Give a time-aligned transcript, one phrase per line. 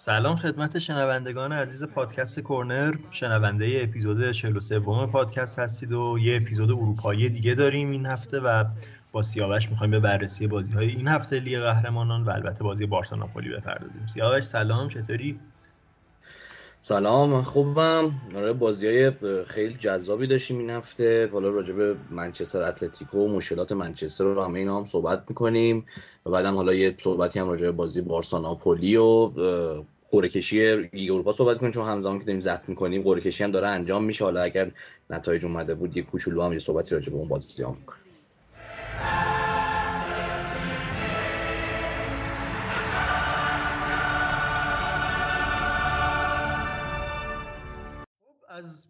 [0.00, 2.94] سلام خدمت شنوندگان عزیز پادکست کورنر.
[3.10, 8.64] شنونده اپیزود 43 پادکست هستید و یه اپیزود اروپایی دیگه داریم این هفته و
[9.12, 13.16] با سیاوش می‌خوایم به بررسی بازی های این هفته لیگ قهرمانان و البته بازی بارسا
[13.16, 14.06] ناپولی بپردازیم.
[14.06, 15.40] سیاوش سلام چطوری؟
[16.82, 18.14] سلام خوبم.
[18.36, 19.12] آره بازی های
[19.46, 21.30] خیلی جذابی داشتیم این هفته.
[21.32, 25.86] حالا راجع به منچستر اتلتیکو و مشکلات منچستر رو همه اینا هم صحبت می‌کنیم.
[26.26, 29.30] و بعدم حالا یه صحبتی هم راجع به بازی بارسا ناپولی و
[30.10, 33.50] قرعه کشی لیگ اروپا صحبت کنیم چون همزمان که داریم زحمت می‌کنیم قرعه کشی هم
[33.50, 34.24] داره انجام میشه.
[34.24, 34.70] حالا اگر
[35.10, 38.02] نتایج اومده بود یه کوچولو هم یه صحبتی راجع به اون بازی هم می‌کنیم.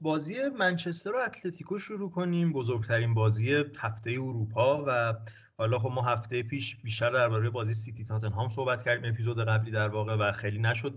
[0.00, 2.52] بازی منچستر و اتلتیکو شروع کنیم.
[2.52, 5.14] بزرگترین بازی هفته اروپا و
[5.58, 9.12] حالا خب ما هفته پیش بیشتر درباره بازی سیتی تاتنهام صحبت کردیم.
[9.12, 10.94] اپیزود قبلی در واقع و خیلی نشد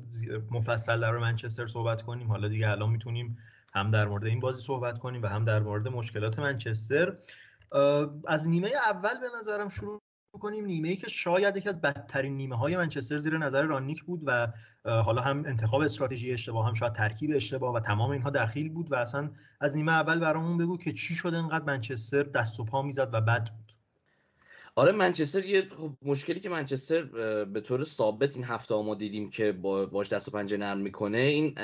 [0.51, 2.27] مفصل در منچستر صحبت کنیم.
[2.27, 3.37] حالا دیگه الان می‌تونیم
[3.73, 7.17] هم در مورد این بازی صحبت کنیم و هم در مورد مشکلات منچستر.
[8.27, 10.01] از نیمه اول به نظرم شروع
[10.39, 14.21] کنیم نیمه ای که شاید یکی از بدترین نیمه های منچستر زیر نظر رانیک بود
[14.25, 14.47] و
[14.85, 18.95] حالا هم انتخاب استراتژی اشتباه هم شاید ترکیب اشتباه و تمام اینها دخیل بود و
[18.95, 23.09] اصلا از نیمه اول برامون بگو که چی شده انقدر منچستر دست و پا می‌زد
[23.13, 23.73] و بد بود.
[24.75, 27.03] آره منچستر یه خب مشکلی که منچستر
[27.45, 31.17] به طور ثابت این هفته ما دیدیم که با باش دست و پنجه نرم می‌کنه
[31.17, 31.55] این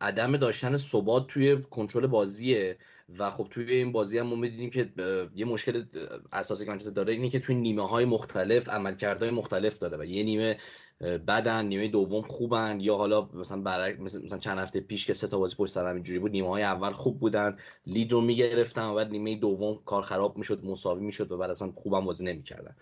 [0.00, 2.78] عدم داشتن ثبات توی کنترل بازیه.
[3.18, 4.92] و خب توی این بازی هم ما می‌دیدیم که
[5.36, 5.84] یه مشکل
[6.32, 10.22] اساسی که منچستر داره اینه که توی نیمه های مختلف عملکردهای مختلف داره و یه
[10.22, 10.58] نیمه
[11.00, 15.38] بدن نیمه دوم خوبن یا حالا مثلا برای مثلا چند هفته پیش که سه تا
[15.38, 17.56] بازی پشت سر اینجوری بود نیمه های اول خوب بودن
[17.86, 21.72] لید رو می‌گرفتن و بعد نیمه دوم کار خراب می‌شد مساوی می‌شد و بعد اصلا
[21.76, 22.76] خوبم بازی نمی‌کردن.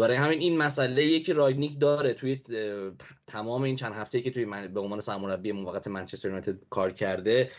[0.00, 2.40] برای همین این مسئله یکی رایگنیک داره توی
[3.26, 7.50] تمام این چند هفته که توی به عنوان سرمربی موقت منچستر یونایتد کار کرده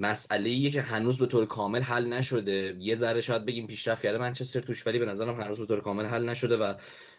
[0.00, 2.76] مسئله که هنوز به طور کامل حل نشده.
[2.78, 6.04] یه ذره شاید بگیم پیشرفت کرده منچستر توش ولی به نظرم هنوز به طور کامل
[6.04, 6.74] حل نشده و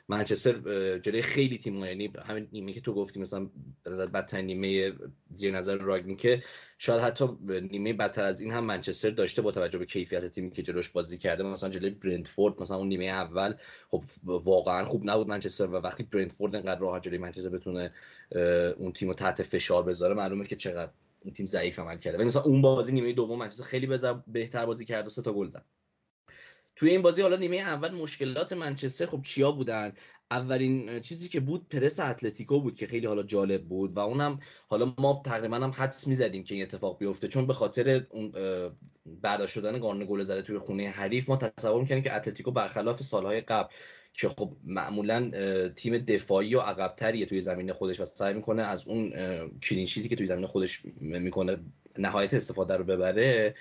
[0.08, 0.54] منچستر
[0.98, 3.50] جلوی خیلی تیم یعنی همین نیمه که تو گفتی مثلا
[3.86, 4.94] بدترین نیمه
[5.32, 6.44] زیر نظر راگنی که
[6.78, 7.26] شاید حتی
[7.72, 11.18] نیمه بدتر از این هم منچستر داشته با توجه به کیفیت تیمی که جلوش بازی
[11.18, 11.44] کرده.
[11.44, 13.54] مثلا جلوی برنتفورد مثلا اون نیمه اول
[13.92, 17.92] خب واقعا خوب نبود منچستر و وقتی برنتفورد انقدر راحت جلوی منچستر بتونه
[18.78, 20.92] اون تیم رو تحت فشار بذاره معلومه که چقدر
[21.24, 22.18] اون تیم ضعیف عمل کرده.
[22.18, 23.88] ولی مثلا اون بازی نیمه دوم منچستر خیلی
[24.28, 25.66] بهتر بازی کرد و سه تا گل زد.
[26.76, 29.94] توی این بازی حالا نیمه اول مشکلات منچستر خب چیا بودن؟
[30.32, 34.94] اولین چیزی که بود پرس اتلتیکو بود که خیلی حالا جالب بود و اونم حالا
[34.98, 38.32] ما تقریبا هم حدس می‌زدیم که این اتفاق بیفته چون به خاطر اون
[39.22, 43.42] برداشته شدن قانون گل زده توی خونه حریف ما تصور می‌کنیم که اتلتیکو برخلاف سالهای
[43.42, 43.74] قبل
[44.14, 45.30] که خب معمولا
[45.70, 49.14] تیم دفاعی و عقبتریه توی زمین خودش و سعی می‌کنه از اون
[49.60, 51.58] clean sheet ی که توی زمین خودش می‌کنه
[51.98, 53.56] نهایت استفاده رو ببره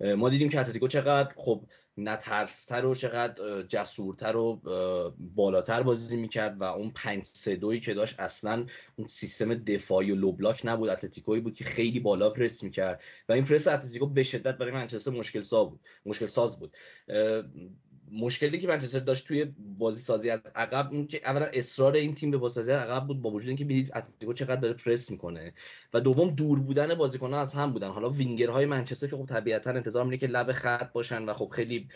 [0.00, 1.62] ما دیدیم که اتلتیکو چقدر خب
[1.98, 4.60] نترس‌تر و چقدر جسورتر و
[5.34, 8.66] بالاتر بازی می‌کرد و اون 5 3 که داشت اصلا
[8.96, 10.88] اون سیستم دفاعی و low block نبود.
[10.88, 15.10] اتلتیکوی بود که خیلی بالا پرس می‌کرد و این پرس اتلتیکو به شدت برای منچستر
[15.10, 16.76] مشکل ساز بود مشکل ساز بود
[18.12, 19.44] مشکلی که منچستر داشت توی
[19.78, 23.22] بازی سازی از عقب این که اولا اصرار این تیم به بازی از عقب بود
[23.22, 25.52] با وجود اینکه می‌دید اتلتیکو چقدر داره پرس می‌کنه
[25.94, 27.88] و دوم دور بودن بازیکن‌ها از هم بودن.
[27.88, 31.88] حالا وینگرهای منچستر که خب طبیعتا انتظار میره که لب خط باشن و خب خیلی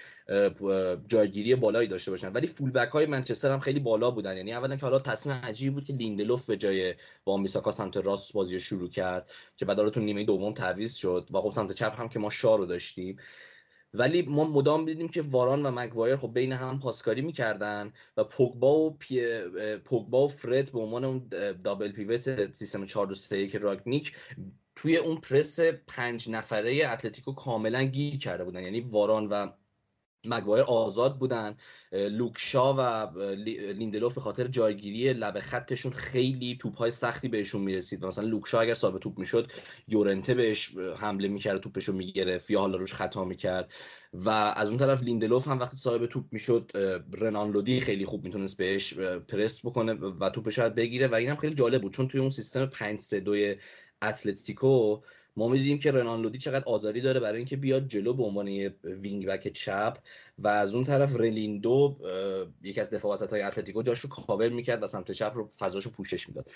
[1.08, 2.32] جایگیری بالایی داشته باشن.
[2.32, 4.36] ولی full back های منچستر هم خیلی بالا بودن.
[4.36, 6.94] یعنی اولا که حالا تصمیم عجیبی بود که لیندلوف به جای
[7.26, 11.40] وان بیساکا سمت راست بازی شروع کرد که بعد تو نیمه دوم تعویض شد و
[11.40, 13.16] خب سمت چپ هم که ما شا رو داشتیم.
[13.94, 18.80] ولی ما مدام دیدیم که واران و مگوایر خب بین هم پاسکاری می‌کردن و پوگبا
[18.80, 18.98] و.
[19.84, 21.28] پوگبا و فرد به عنوان اون
[21.64, 24.16] double pivot سیستم 4 2 که رانگنیک
[24.76, 29.52] توی اون پرس پنج نفره اتلتیکو کاملا گیر کرده بودن یعنی واران و
[30.24, 31.56] مگوایر آزاد بودن.
[31.92, 33.18] لوک شا و
[33.72, 38.60] لیندلوف به خاطر جایگیری لب خطشون خیلی توپ های سختی بهشون می‌رسید مثلا لوک شا
[38.60, 39.52] اگر صاحب توپ می‌شد
[39.88, 43.72] یورنته بهش حمله می‌کرد توپش رو می‌گرفت یا حالا روش خطا می‌کرد.
[44.12, 46.70] و از اون طرف لیندلوف هم وقتی صاحب توپ می‌شد
[47.18, 48.94] رنان لودی خیلی خوب می‌تونست بهش
[49.28, 52.66] پرس بکنه و توپش رو بگیره و اینم خیلی جالب بود چون توی اون سیستم
[52.66, 53.54] 5 3 2
[54.02, 55.00] اتلتیکو
[55.36, 58.48] ما می‌دیدیم که رنان لودی چقدر آزادی داره برای اینکه بیاد جلو به عنوان
[58.84, 59.98] wing back چپ
[60.38, 61.98] و از اون طرف رینیلدو
[62.62, 65.90] یکی از دفاع وسط های اتلتیکو جاش رو کاور می‌کرد و سمت چپ رو فضاشو
[65.90, 66.50] پوشش می‌داد.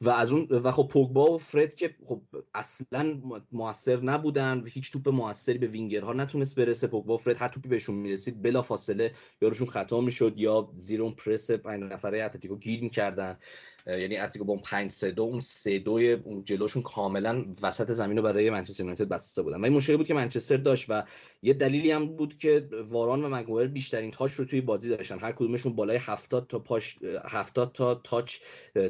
[0.00, 2.20] و از اون و خب پوگبا و فرد که خب
[2.54, 3.20] اصلا
[3.52, 6.86] موثر نبودن و هیچ توپ موثری به وینگرها نتونست برسه.
[6.86, 9.12] پوگبا و فرد هر توپی بهشون می‌رسید بلا فاصله
[9.42, 13.38] یا روشون خطا می‌شد یا زیر اون پرس پنج نفره اتلتیکو گیر می‌کردن.
[13.86, 15.92] یعنی اتلتیکو با اون 5 3 2 اون 3 2
[16.24, 19.60] اون جلوشون کاملا وسط زمین رو برای منچستر یونایتد بسته بودن.
[19.60, 21.04] و این مشکلی بود که منچستر داشت و
[21.42, 25.18] یه دلیلی هم بود که واران و مگوایر بیشترین تاچ رو توی بازی داشتن.
[25.18, 28.36] هر کدومشون بالای 70 تا پاش 70 تا تاچ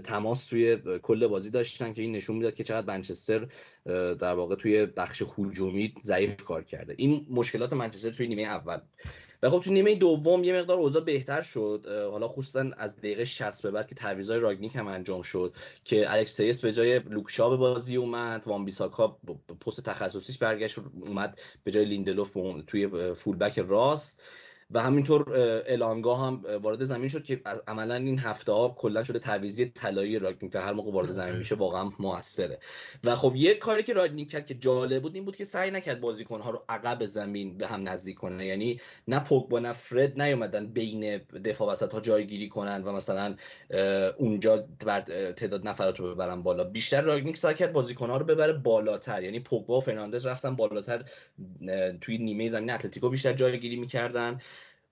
[0.04, 3.48] تماس توی کل بازی داشتن که این نشون می‌داد که چقدر منچستر
[4.14, 6.94] در واقع توی بخش هجومی ضعیف کار کرده.
[6.96, 8.78] این مشکلات منچستر توی نیمه اول
[9.42, 13.62] و خب تو نیمه دوم یه مقدار اوضاع بهتر شد حالا خصوصا از دقیقه 60
[13.62, 15.54] به بعد که تعویضای راگنیک هم انجام شد
[15.84, 19.18] که الکس به جای لوک شا به بازی اومد وان بیساکا
[19.60, 22.36] پست تخصصیش برگشت اومد به جای لیندلوف
[22.66, 24.22] توی full back راست.
[24.70, 25.32] و همینطور
[25.66, 30.54] الانگا هم وارد زمین شد که عملا این هفته ها کلا شده تعویضی طلایی رانگنیک
[30.54, 32.58] هر موقع وارد زمین میشه واقعا موثره.
[33.04, 36.00] و خب یه کاری که رانگنیک کرد که جالب بود این بود که سعی نکرد
[36.00, 38.46] بازیکن ها رو عقب زمین به هم نزدیک کنه.
[38.46, 43.36] یعنی نه پوگبا نه فرد نیومدن بین دفاع وسط ها جایگیری کنن و مثلا
[44.16, 44.68] اونجا
[45.36, 46.64] تعداد نفرات رو ببرن بالا.
[46.64, 49.22] بیشتر رانگنیک سعی کرد بازیکن ها رو ببره بالاتر.
[49.22, 51.04] یعنی پوگبا و فرناندز رفتن بالاتر
[52.00, 54.40] توی نیمه زمین اتلتیکو بیشتر جایگیری می‌کردن.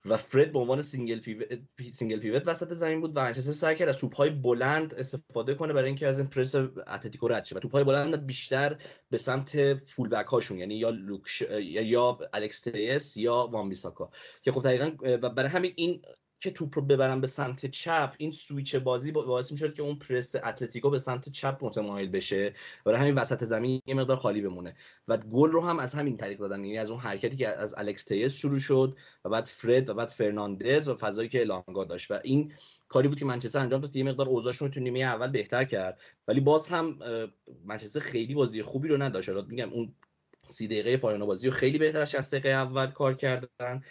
[0.05, 1.47] و فرد به عنوان single pivot
[1.91, 5.87] single pivot وسط زمین بود و منچستر سعی کرد از توپ‌های بلند استفاده کنه برای
[5.87, 8.77] اینکه از این پرس اتلتیکو رد شه و توپ‌های بلند بیشتر
[9.09, 14.11] به سمت full هاشون یعنی یا لوک شا یا الکس یا وان بیساکا
[14.41, 16.01] که خب دقیقاً برای همین این
[16.45, 20.35] که توپ رو ببرن به سمت چپ این سویچ بازی باعث می‌شد که اون پرس
[20.35, 22.53] اتلتیکو به سمت چپ متمایل بشه.
[22.85, 24.75] برای همین وسط زمین یه مقدار خالی بمونه.
[25.07, 26.63] و گل رو هم از همین طریق دادن.
[26.63, 30.07] یعنی از اون حرکتی که از الکس تلس شروع شد و بعد فرد و بعد
[30.07, 32.11] فرناندز و فضایی که الانگا داشت.
[32.11, 32.53] و این
[32.87, 35.99] کاری بود که منچستر انجام داد یه مقدار اوضاعشون رو تو نیمه اول بهتر کرد.
[36.27, 36.99] ولی باز هم
[37.65, 39.29] منچستر خیلی بازی خوبی رو نداشت.
[39.29, 39.95] میگم اون
[40.43, 43.83] سی دقیقه پایان بازی رو خیلی بهتر از 60 دقیقه اول کار کردن.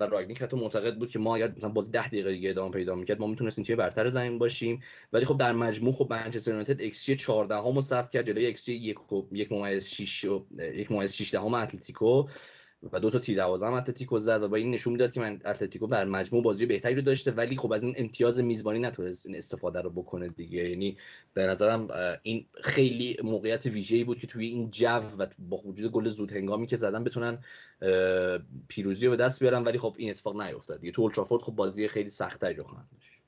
[0.00, 2.94] و راگنیک حتی معتقد بود که ما اگر مثلا بازی 10 دقیقه دیگه ادامه پیدا
[2.94, 4.80] می‌کرد ما می‌تونستیم تیم برتر زمین باشیم.
[5.12, 8.64] ولی خب در مجموع خب منچستر یونایتد ایکس جی 14 هم ثبت کرد جلوی ایکس
[8.66, 8.94] جی
[9.32, 12.24] 1 ممیز 6 و 1 ممیز 6 دهم اتلتیکو.
[12.92, 15.40] و دو تا تیر دروازه هم اتلتیکو زد و با این نشون می‌داد که من
[15.44, 19.36] اتلتیکو در مجموع بازی بهتری رو داشته ولی خب از این امتیاز میزبانی نتونست این
[19.36, 20.70] استفاده رو بکنه دیگه.
[20.70, 20.96] یعنی
[21.34, 21.88] به نظرم
[22.22, 26.66] این خیلی موقعیت ویژه‌ای بود که توی این جو و با وجود گل زود هنگامی
[26.66, 27.38] که زدن بتونن
[28.68, 30.92] پیروزی رو به دست بیارن ولی خب این اتفاق نیفتاد دیگه.
[30.92, 33.25] تو اولترافورد خب بازی خیلی سخت‌تری رو خواهند داشت.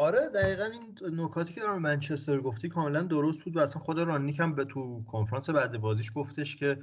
[0.00, 4.40] آره دقیقا این نکاتی که در منچستر گفتی کاملا درست بود و اصلا خود رانیک
[4.40, 6.78] هم به تو کنفرانس بعد بازیش گفتش که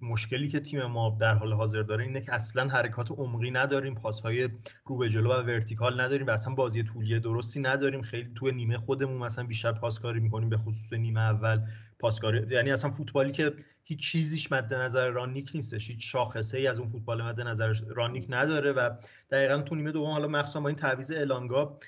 [0.00, 4.48] مشکلی که تیم ما در حال حاضر داره اینه که اصلا حرکات عمقی نداریم پاسهای
[4.84, 8.02] رو به جلو و ورتیکال نداریم و اصلا بازی طولی درستی نداریم.
[8.02, 11.60] خیلی تو نیمه خودمون مثلا بیشتر پاسکاری می‌کنیم به خصوص نیمه اول
[11.98, 12.54] پاسکاری.
[12.54, 13.52] یعنی اصلا فوتبالی که
[13.84, 15.88] هیچ چیزیش مد نظر رانیک نیستش.
[15.88, 18.90] هیچ شاخصه ای از اون فوتبال مد نظر رانیک نداره و
[19.30, 21.78] دقیقا تو نیمه دوم حالا مخصوصا با این تعویض الانگا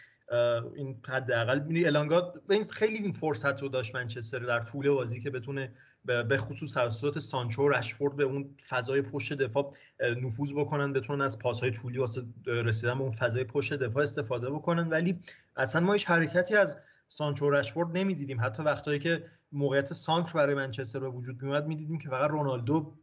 [0.75, 2.35] این حداقل می‌بینی الانگا
[2.71, 5.73] خیلی این فرصت رو داشت منچستر در طول بازی که بتونه
[6.05, 11.39] به خصوص توسط سانچو و رشفورد به اون فضای پشت دفاع نفوذ بکنن بتونن از
[11.39, 14.89] پاسهای طولی واسه رسیدن به اون فضای پشت دفاع استفاده بکنن.
[14.89, 15.21] ولی
[15.57, 16.77] اصلا ما هیچ حرکتی از
[17.09, 18.41] سانچو و رشفورد نمی‌دیدیم.
[18.41, 22.99] حتی وقتایی که موقعیت سانتر برای منچستر به وجود میومد می‌دیدیم که فقط رونالدو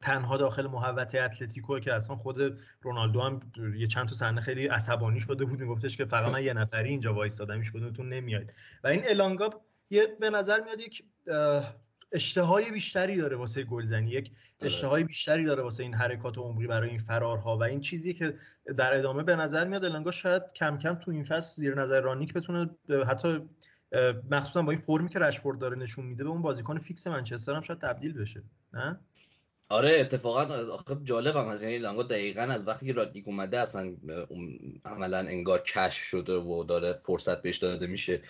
[0.00, 3.40] تنها داخل محوطه اتلتیکو که اصلا خود رونالدو هم
[3.76, 7.14] یه چند تا صحنه خیلی عصبانی شده بود میگفتش که فقط من یه نفری اینجا
[7.14, 8.52] وایسادم هیچ کدومتون نمیاد
[8.84, 9.50] و این الانگا
[9.90, 11.04] یه به نظر میاد یک
[12.12, 14.66] اشتهای بیشتری داره واسه گلزنی یک آره.
[14.66, 18.34] اشتهای بیشتری داره واسه این حرکات عمقی برای این فرارها و این چیزی که
[18.76, 22.32] در ادامه به نظر میاد الانگا شاید کم کم تو این فصل زیر نظر رانیک
[22.32, 22.70] بتونه
[23.08, 23.48] حتی
[24.30, 27.60] مخصوصا با این فرمی که رشفورد داره نشون میده به اون بازیکن فیکس منچستر هم
[27.60, 29.00] شاید تبدیل بشه نه
[29.70, 33.96] آره اتفاقا آخه جالبم از یعنی لانگو دقیقا از وقتی که رادیک اومده اصلا
[34.84, 38.22] عملا انگار کشف شده و داره فرصت بهش داده میشه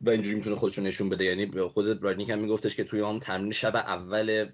[0.00, 1.24] و اینجوری می‌تونه خودشون نشون بده.
[1.24, 4.44] یعنی خود رادنیک هم میگفتش که توی اون تمرین شب اول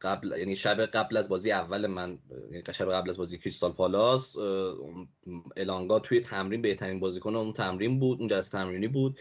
[0.00, 2.18] قبل یعنی شب قبل از بازی اول من
[2.50, 4.36] یعنی شب قبل از بازی کریستال پالاس
[5.56, 9.18] الانگا توی تمرین بهترین بازیکن اون تمرین بود اون جلسه تمرینی بود.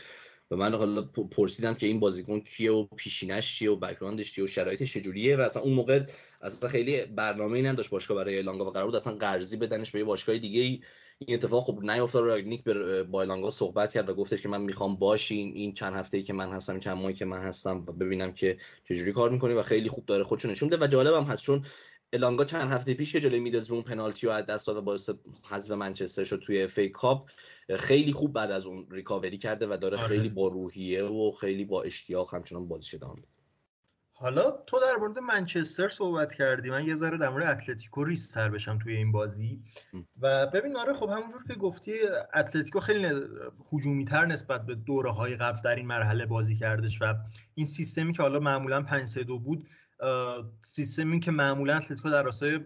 [0.51, 1.01] و من حالا
[1.31, 5.41] پرسیدم که این بازیکن کیه و پیشینش چیه و بک‌گراندش چیه و شرایطش چجوریه و
[5.41, 6.03] اصلا اون موقع
[6.41, 10.05] اصلا خیلی برنامه‌ای نداشت باشگاه برای الانگا و قرار بود اصلا قرضی بدنش به یه
[10.05, 10.81] باشگاه دیگه ای.
[11.19, 14.95] این اتفاق خب نیافتاد راگنیک به با الانگا صحبت کرد و گفتش که من می‌خوام
[14.95, 15.53] باشین.
[15.55, 18.33] این چند هفته ای که من هستم این چند ماهی که من هستم و ببینم
[18.33, 21.65] که چجوری کار می‌کنی و خیلی خوب داره خودشو نشون و جالبم هست چون
[22.13, 25.09] الانگا چند هفته پیش که جلوی میدلز اون پنالتی رو از دست داد و باعث
[25.49, 27.29] حذف منچستر شد توی FA Cup.
[27.79, 30.07] خیلی خوب بعد از اون recovery کرده و داره آره.
[30.07, 33.23] خیلی با روحیه و خیلی با اشتیاق همچنان بازیش ادامه
[34.19, 36.69] حالا تو در مورد منچستر صحبت کردی.
[36.69, 39.61] من یه ذره در مورد اتلتیکو ریزتر بشم توی این بازی.
[40.21, 41.93] و ببین آره خب همونجور که گفتی
[42.33, 43.07] اتلتیکو خیلی
[43.73, 47.13] هجومی تر نسبت به دوره های قبل در این مرحله بازی کردش و
[47.55, 49.67] این سیستمی که حالا معمولا 5 3 2 بود
[50.61, 52.59] سیستمی که معمولا اتلتیکو در راستای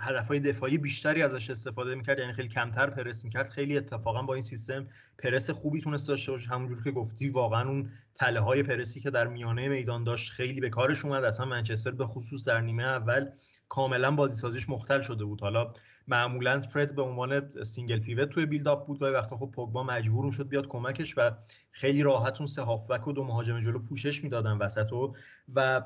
[0.00, 4.42] هدفهای دفاعی بیشتری ازش استفاده می‌کرد یعنی خیلی کمتر پرس می‌کرد خیلی اتفاقا با این
[4.42, 4.88] سیستم
[5.18, 6.48] پرس خوبی تونست داشته باشه.
[6.50, 10.70] همونجور که گفتی واقعا اون تله های پرسی که در میانه میدان داشت خیلی به
[10.70, 11.24] کارش اومد.
[11.24, 13.30] اصلا منچستر به خصوص در نیمه اول
[13.68, 15.40] کاملا بازی سازیش مختل شده بود.
[15.40, 15.70] حالا
[16.08, 18.98] معمولا فرد به عنوان single pivot توی build-up بود.
[18.98, 21.30] گاهی وقتا خب پوگبا مجبور شد بیاد کمکش و
[21.70, 25.14] خیلی راحت اون سه هافبک و دو مهاجم جلو پوشش می‌دادن وسطو
[25.54, 25.82] و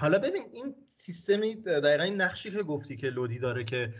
[0.00, 3.94] حالا ببین این سیستمی دقیقا این نقشی که گفتی که لودی داره که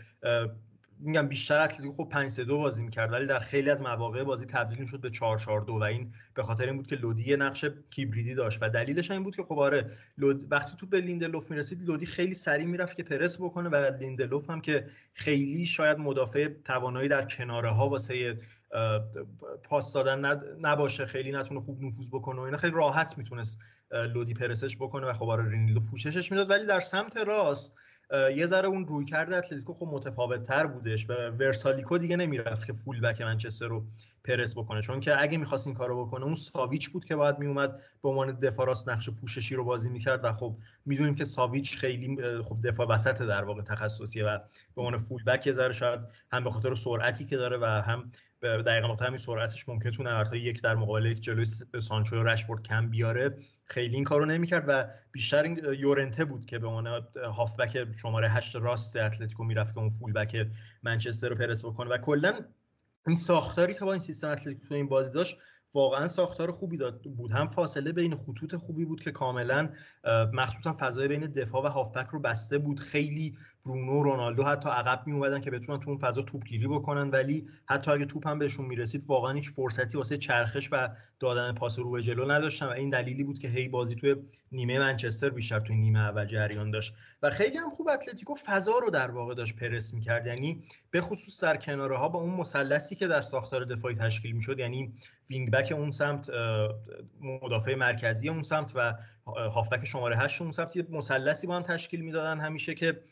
[0.99, 4.45] میگم بیشتر اتلتیکو خب 5 3 2 بازی می‌کرد ولی در خیلی از مواقع بازی
[4.45, 7.35] تبدیل شد به 4 4 2 و این به خاطر این بود که لودی یه
[7.35, 11.51] نقش کیبریدی داشت و دلیلش این بود که خب آره لود وقتی توپ به لیندلوف
[11.51, 16.47] می‌رسید لودی خیلی سریع می‌رفت که پرس بکنه و لیندلوف هم که خیلی شاید مدافع
[16.65, 18.37] توانایی در کناره ها واسه
[19.63, 22.57] پاس دادن نباشه خیلی نتونه خوب نفوذ بکنه و اینا.
[22.57, 23.59] خیلی راحت می‌تونست
[23.91, 26.49] لودی پرسش بکنه و خب آره رینیلدو پوششش می‌داد.
[26.49, 27.75] ولی در سمت راست
[28.35, 33.01] یه ذره اون رویکرد اتلتیکو خب متفاوت تر بودش و ورسالیکو دیگه نمی‌رفت که full
[33.01, 33.85] back منچستر رو
[34.23, 34.81] پرس بکنه.
[34.81, 38.39] چون که اگه می‌خواست این کارو بکنه اون ساویچ بود که باید میومد به عنوان
[38.39, 42.87] دفاع راست نقش پوششی رو بازی می‌کرد و خب می‌دونیم که ساویچ خیلی خب دفاع
[42.87, 44.37] وسط در واقع تخصصیه و
[44.75, 45.99] به عنوان فول بک یه شاید
[46.31, 48.11] هم به خاطر سرعتی که داره و هم
[48.41, 51.45] دقیقا با همین سرعتش ممکن تونه یک در مقابل یک جلوی
[51.79, 53.35] سانچو و رشفورد کم بیاره.
[53.65, 58.55] خیلی این کارو نمی‌کرد و بیشتر این یورنته بود که به عنوان هافبک شماره 8
[58.55, 60.47] راست اتلتیکو می‌رفت که اون فول بک
[60.83, 61.89] منچستر رو پرس بکنه.
[61.89, 62.45] و کلا
[63.07, 65.37] این ساختاری که با این سیستم اتلتیکو این بازی داشت
[65.73, 67.01] واقعا ساختار خوبی داد.
[67.01, 67.31] بود.
[67.31, 69.69] هم فاصله بین خطوط خوبی بود که کاملا
[70.33, 72.79] مخصوصا فضای بین دفاع و هافبک رو بسته بود.
[72.79, 77.09] خیلی برونو و رونالدو حتی عقب می اومدن که بتونن تو اون فضا توپگیری بکنن.
[77.09, 80.89] ولی حتی اگه توپ هم بهشون می‌رسید واقعا هیچ فرصتی واسه چرخش و
[81.19, 84.15] دادن پاس رو به جلو نداشتن و این دلیلی بود که هی بازی توی
[84.51, 86.93] نیمه منچستر بیشتر توی نیمه اول جریان داشت.
[87.21, 90.27] و خیلی هم خوب اتلتیکو فضا رو در واقع داشت پرس می‌کرد.
[90.27, 94.59] یعنی به خصوص سر کناره ها با اون مثلثی که در ساختار دفاعی تشکیل می‌شد
[94.59, 94.93] یعنی
[95.29, 96.29] wing back اون سمت
[97.21, 98.93] مدافع مرکزی اون سمت و
[99.27, 102.39] هافبک شماره 8 اون سمت یه مثلثی با هم تشکیل می‌دادن.
[102.39, 103.03] همیشه که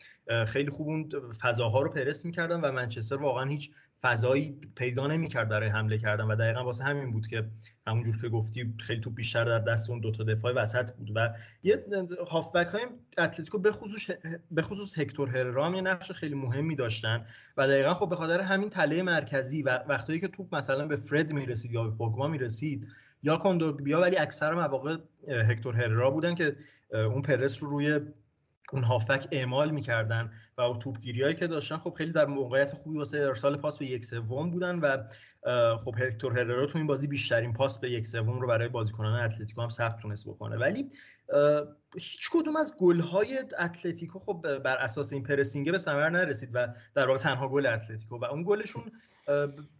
[0.47, 1.09] خیلی خوب اون
[1.41, 6.35] فضاها رو پرس می‌کردن و منچستر واقعا هیچ فضایی پیدا نمی‌کرد برای حمله کردن و
[6.35, 7.49] دقیقا واسه همین بود که
[7.87, 11.85] همونجور که گفتی خیلی تو بیشتر در دست اون دوتا دفاع وسط بود و یه
[12.27, 12.81] هافبک های
[13.17, 14.09] اتلتیکو به خصوص
[14.51, 17.25] به خصوص هکتور هررا هم یه نقش خیلی مهمی داشتن
[17.57, 21.33] و دقیقا خب به خاطر همین تله مرکزی و وقتی که توپ مثلا به فرد
[21.33, 22.87] می‌رسید یا به پوگبا می‌رسید
[23.23, 24.97] یا کندوگبیا ولی اکثر مواقع
[25.27, 26.55] هکتور هررا بودن که
[26.93, 27.99] اون پرس رو روی
[28.73, 33.17] اون هافک اعمال می‌کردن و توپگیری هایی که داشتن خب خیلی در موقعیت خوبی واسه
[33.17, 34.97] ارسال پاس به یک سوم بودن و
[35.79, 39.62] خب هکتور هررا تو این بازی بیشترین پاس به یک سوم رو برای بازیکنان اتلتیکو
[39.62, 40.58] هم ثبت تونست بکنه.
[40.58, 40.91] ولی
[41.93, 46.67] هیچ کدوم از گل های اتلتیکو خب بر اساس این پرسینگه به ثمر نرسید و
[46.96, 48.84] در واقع تنها گل اتلتیکو و اون گلشون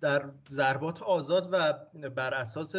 [0.02, 1.74] در ضربات آزاد و
[2.10, 2.76] بر اساس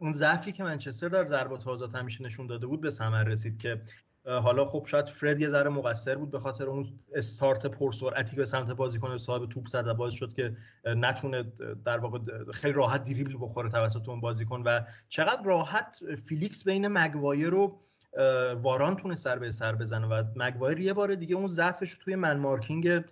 [0.00, 3.82] اون ضعفی که منچستر در ضربات آزاد همیشه نشون داده بود به ثمر رسید که
[4.26, 8.44] حالا خب شاید فرد یه ذره مقصر بود به خاطر اون استارت پرسرعتی که به
[8.44, 10.54] سمت بازیکن صاحب توپ زد و باعث شد که
[10.84, 11.52] نتونه
[11.84, 12.18] در واقع
[12.52, 17.80] خیلی راحت دریبل بخوره توسط اون بازیکن و چقدر راحت فیلیکس بین مگوایر و
[18.62, 22.38] واران تونست سر به سر بزنه و مگوایر یه بار دیگه اون ضعفش توی man
[22.38, 23.04] marking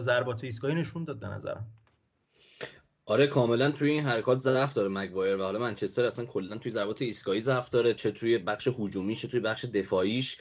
[0.00, 1.66] ضربات ایستگاهی نشون داد به نظرم.
[3.08, 7.02] آره کاملا توی این حرکات ضعف داره مگوایر و حالا منچستر اصلا کلا توی ضربات
[7.02, 10.36] ایستگاهی ضعف داره چه توی بخش هجومی چه توی بخش دفاعیش.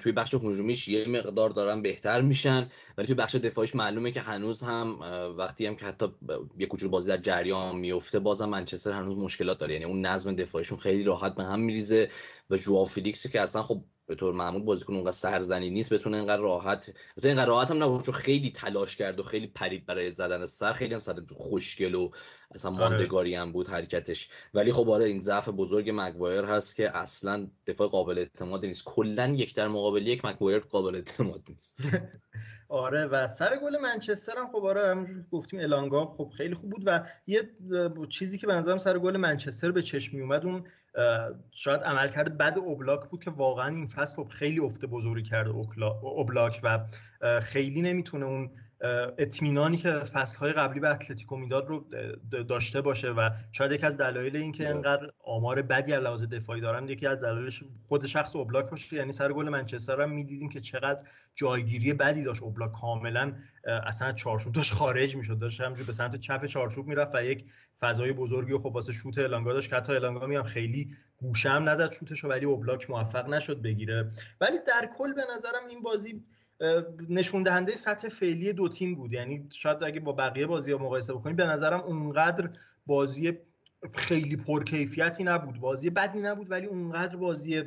[0.00, 2.68] توی بخش هجومیش یه مقدار دارن بهتر میشن
[2.98, 4.98] ولی توی بخش دفاعیش معلومه که هنوز هم
[5.38, 6.06] وقتی هم که حتی
[6.58, 9.72] یه کوچولو بازی در جریان میفته بازم منچستر هنوز مشکلات داره.
[9.72, 12.10] یعنی اون نظم دفاعیشون خیلی راحت به هم میریزه
[12.50, 16.42] و ژوآ فیلیکسی که اصلا خب به طور معمول بازیکن اونقدر سرزنی نیست بتونه اینقدر
[16.42, 20.46] راحت بتونه اینقدر راحت هم نبود چون خیلی تلاش کرد و خیلی پرید برای زدن
[20.46, 22.10] سر خیلی هم سر خوشگل و
[22.54, 22.80] اصلا آره.
[22.80, 24.28] ماندگاری هم بود حرکتش.
[24.54, 28.84] ولی خب آره این ضعف بزرگ مگوایر هست که اصلا دفاع قابل اعتماد نیست.
[28.84, 31.80] کلا یک در مقابل یک مگوایر قابل اعتماد نیست.
[32.68, 36.82] آره و سر گل منچستر هم خب آره همونجور گفتیم الانگا خب خیلی خوب بود
[36.86, 37.50] و یه
[38.10, 40.64] چیزی که به نظرم سر گل منچستر به چشم می اومد اون
[41.50, 45.50] شاید عملکرد بد اوبلاک بود که واقعا این فصل خب خیلی افته بزرگی کرده
[46.02, 46.86] اوبلاک و
[47.40, 48.50] خیلی نمی‌تونه اون
[49.18, 51.84] اطمینانی که فصلهای قبلی به اتلتیکو می‌داد رو
[52.48, 56.60] داشته باشه و شاید یکی از دلایل این که انقدر آمار بدی از لحاظ دفاعی
[56.60, 58.96] دارن یکی از دلایلش خود شخص اوبلاک باشه.
[58.96, 61.00] یعنی سر گل منچستر هم می‌دیدیم که چقدر
[61.34, 62.72] جایگیری بدی داشت اوبلاک.
[62.72, 63.32] کاملا
[63.64, 65.38] اصلا چارچوب داشت خارج می‌شد.
[65.38, 67.44] داشت همینجوری به سمت چپ چارچوب می‌رفت و یک
[67.80, 69.70] فضای بزرگی و خب واسه شوت الانگا داشت.
[69.70, 74.10] که حتی الانگا میام خیلی گوشه هم نزد شوتشو ولی اوبلاک موفق نشد بگیره.
[74.40, 76.24] ولی در کل به نظرم این بازی
[77.08, 79.12] نشون دهنده سطح فعلی دو تیم بود.
[79.12, 82.50] یعنی شاید اگه با بقیه بازی ها مقایسه بکنیم به نظرم اونقدر
[82.86, 83.32] بازی
[83.94, 85.60] خیلی پرکیفیتی نبود.
[85.60, 87.62] بازی بدی نبود ولی اونقدر بازی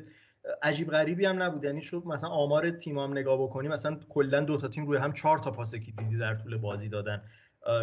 [0.62, 1.64] عجیب غریبی هم نبود.
[1.64, 5.14] یعنی شد مثلا آمار تیم هم نگاه بکنیم مثلا کلا دو تا تیم روی هم
[5.14, 7.22] چهار تا پاس دیدی در طول بازی دادن.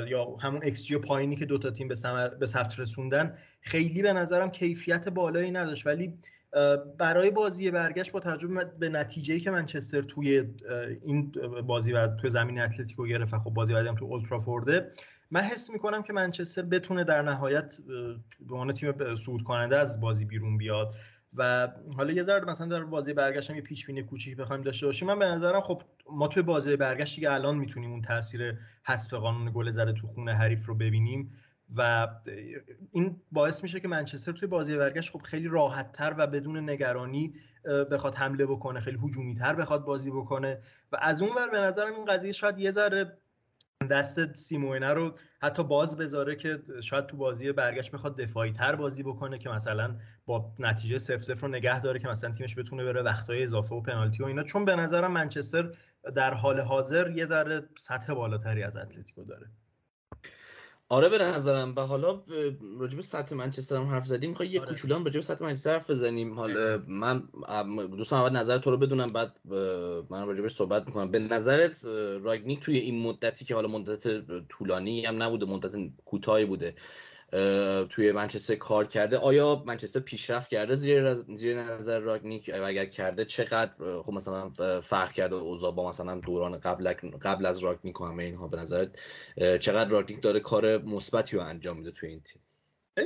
[0.08, 1.94] یا همون ایکس جی پایینی که دو تا تیم به,
[2.40, 5.86] به ثبت رسوندن خیلی به نظرم کیفیت بالایی نداشت.
[5.86, 6.18] ولی
[6.98, 10.44] برای بازی برگشت با توجه به نتیجه‌ای که منچستر توی
[11.02, 11.32] این
[11.66, 14.92] بازی و توی زمین اتلتیکو گرفت خب بازی بعدی هم تو اولدترافورده
[15.30, 17.76] من حس می‌کنم که منچستر بتونه در نهایت
[18.48, 20.94] به عنوان تیم صعود کننده از بازی بیرون بیاد
[21.34, 25.08] و حالا یه ذره مثلا در بازی برگشت یه پیش بینی کوچیک بخوایم داشته باشیم.
[25.08, 29.52] من به نظرم خب ما توی بازی برگشت دیگه الان می‌تونیم اون تاثیر حذف قانون
[29.54, 31.32] گل زده تو خونه حریف رو ببینیم.
[31.76, 32.08] و
[32.92, 37.34] این باعث میشه که منچستر توی بازی برگشت خب خیلی راحت تر و بدون نگرانی
[37.90, 40.60] بخواد حمله بکنه خیلی هجومی تر بخواد بازی بکنه.
[40.92, 43.18] و از اون ور به نظرم این قضیه شاید یه ذره
[43.90, 49.02] دست سیموینه رو حتی باز بذاره که شاید تو بازی برگشت بخواد دفاعی تر بازی
[49.02, 53.02] بکنه که مثلا با نتیجه سف سف رو نگه داره که مثلا تیمش بتونه بره
[53.02, 54.42] وقتهای اضافه و پنالتی و اینا.
[54.42, 55.74] چون به نظرم منچستر
[56.14, 59.50] در حال حاضر یه ذره سطح بالاتری از اتلتیکو داره.
[60.92, 61.72] آره به نظرم.
[61.76, 62.22] و حالا
[62.78, 64.68] راجب سطح منچستر هم حرف زدیم می‌خوای یه آره.
[64.68, 66.34] کوچولو هم راجب سطح منچستر حرف بزنیم.
[66.34, 67.22] حالا من
[67.96, 69.40] دوستان اول نظر تو رو بدونم بعد
[70.10, 71.10] من راجبش صحبت می‌کنم.
[71.10, 71.84] به نظرت
[72.22, 75.72] راگنیک توی این مدتی که حالا مدت طولانی هم نبوده مدت
[76.04, 76.74] کوتاهی بوده
[77.88, 79.18] توی منچستر کار کرده.
[79.18, 83.72] آیا منچستر پیشرفت کرده زیر زیر نظر راگنیک؟ و اگر کرده چقدر؟
[84.02, 88.48] خب مثلا فرق کرده اوضاع با مثلا دوران قبل قبل از راگنیک و همه اینها
[88.48, 88.90] به نظرت
[89.60, 92.42] چقدر راگنیک داره کار مثبتی رو انجام میده توی این تیم؟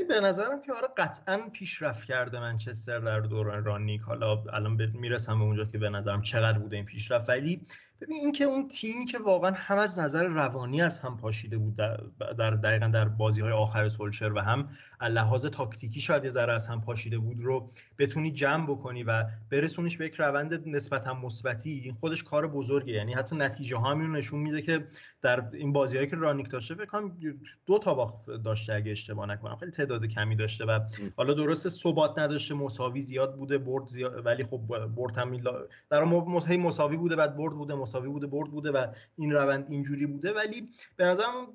[0.09, 5.45] به نظرم که آره قطعا پیشرفت کرده منچستر در دوران رانیک حالا الان می‌رسم به
[5.45, 7.29] اونجا که به نظرم چقدر بوده این پیشرفت.
[7.29, 7.61] ولی
[8.01, 11.97] ببین اینکه اون تیمی که واقعا هم از نظر روانی از هم پاشیده بود در,
[12.39, 14.69] در دقیقا در بازی های آخر سولشر و هم
[15.01, 19.97] لحاظ تاکتیکی شاید یه ذره از هم پاشیده بود رو بتونی جمع بکنی و برسونیش
[19.97, 22.93] به یک روند نسبتا مثبتی این خودش کار بزرگه.
[22.93, 24.87] یعنی حتی نتیجه ها رو نشون میده که
[25.23, 27.11] در این بازی هایی که رانیک داشته فکر
[27.67, 29.57] دو تا باخت داشته اگه اشتباه نکنم.
[29.57, 30.81] خیلی تعداد کمی داشته و
[31.17, 34.59] حالا درسته ثبات نداشته مساوی زیاد بوده برد زیاد ولی خب
[34.97, 35.41] برد هم
[35.91, 36.05] در
[36.57, 40.33] مساوی بوده بعد برد بوده مساوی بوده برد بوده و این روند اینجوری بوده.
[40.33, 41.47] ولی به نظرم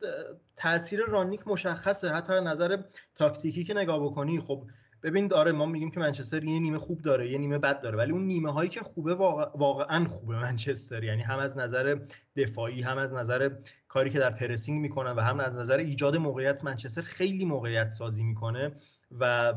[0.55, 2.09] تاثیر رانیک مشخصه.
[2.09, 2.77] حتی نظر
[3.15, 4.63] تاکتیکی که نگاه بکنی خب
[5.03, 8.11] ببین داره ما میگیم که منچستر یه نیمه خوب داره یه نیمه بد داره ولی
[8.11, 11.03] اون نیمه هایی که خوبه واقعا خوبه منچستر.
[11.03, 11.99] یعنی هم از نظر
[12.35, 13.49] دفاعی هم از نظر
[13.87, 18.23] کاری که در pressing می‌کنه و هم از نظر ایجاد موقعیت منچستر خیلی موقعیت سازی
[18.23, 18.71] می‌کنه
[19.19, 19.53] و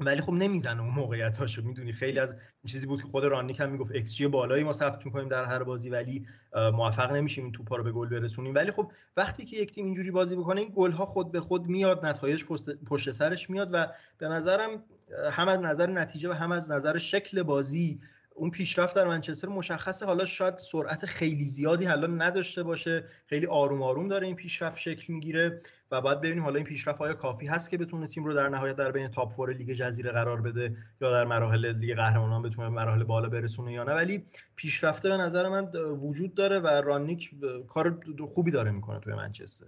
[0.00, 2.36] ولی خب نمی‌زنه اون موقعیت هاشو می‌دونی؟ خیلی از
[2.66, 5.62] چیزی بود که خود راگنیک هم می‌گفت ایکس جی بالایی ما ثبت می‌کنیم در هر
[5.62, 8.54] بازی ولی موفق نمیشیم این توپا به گل برسونیم.
[8.54, 11.66] ولی خب وقتی که یک تیم اینجوری بازی بکنه این گل ها خود به خود
[11.66, 12.44] میاد نتایج
[12.86, 13.86] پشت سرش میاد و
[14.18, 14.84] به نظرم
[15.30, 18.00] هم از نظر نتیجه و هم از نظر شکل بازی
[18.34, 20.06] اون پیشرفت در منچستر مشخصه.
[20.06, 25.12] حالا شاید سرعت خیلی زیادی حالا نداشته باشه خیلی آروم آروم داره این پیشرفت شکل
[25.12, 25.60] می‌گیره.
[25.90, 28.76] و باید ببینیم حالا این پیشرفت آیا کافی هست که بتونه تیم رو در نهایت
[28.76, 33.04] در بین top four لیگ جزیره قرار بده یا در مراحل لیگ قهرمانان بتونه مراحل
[33.04, 34.26] بالا برسونه یا نه؟ ولی
[34.56, 37.30] پیشرفته به نظر من وجود داره و راگنیک
[37.68, 39.66] کار خوبی داره می‌کنه توی منچستر.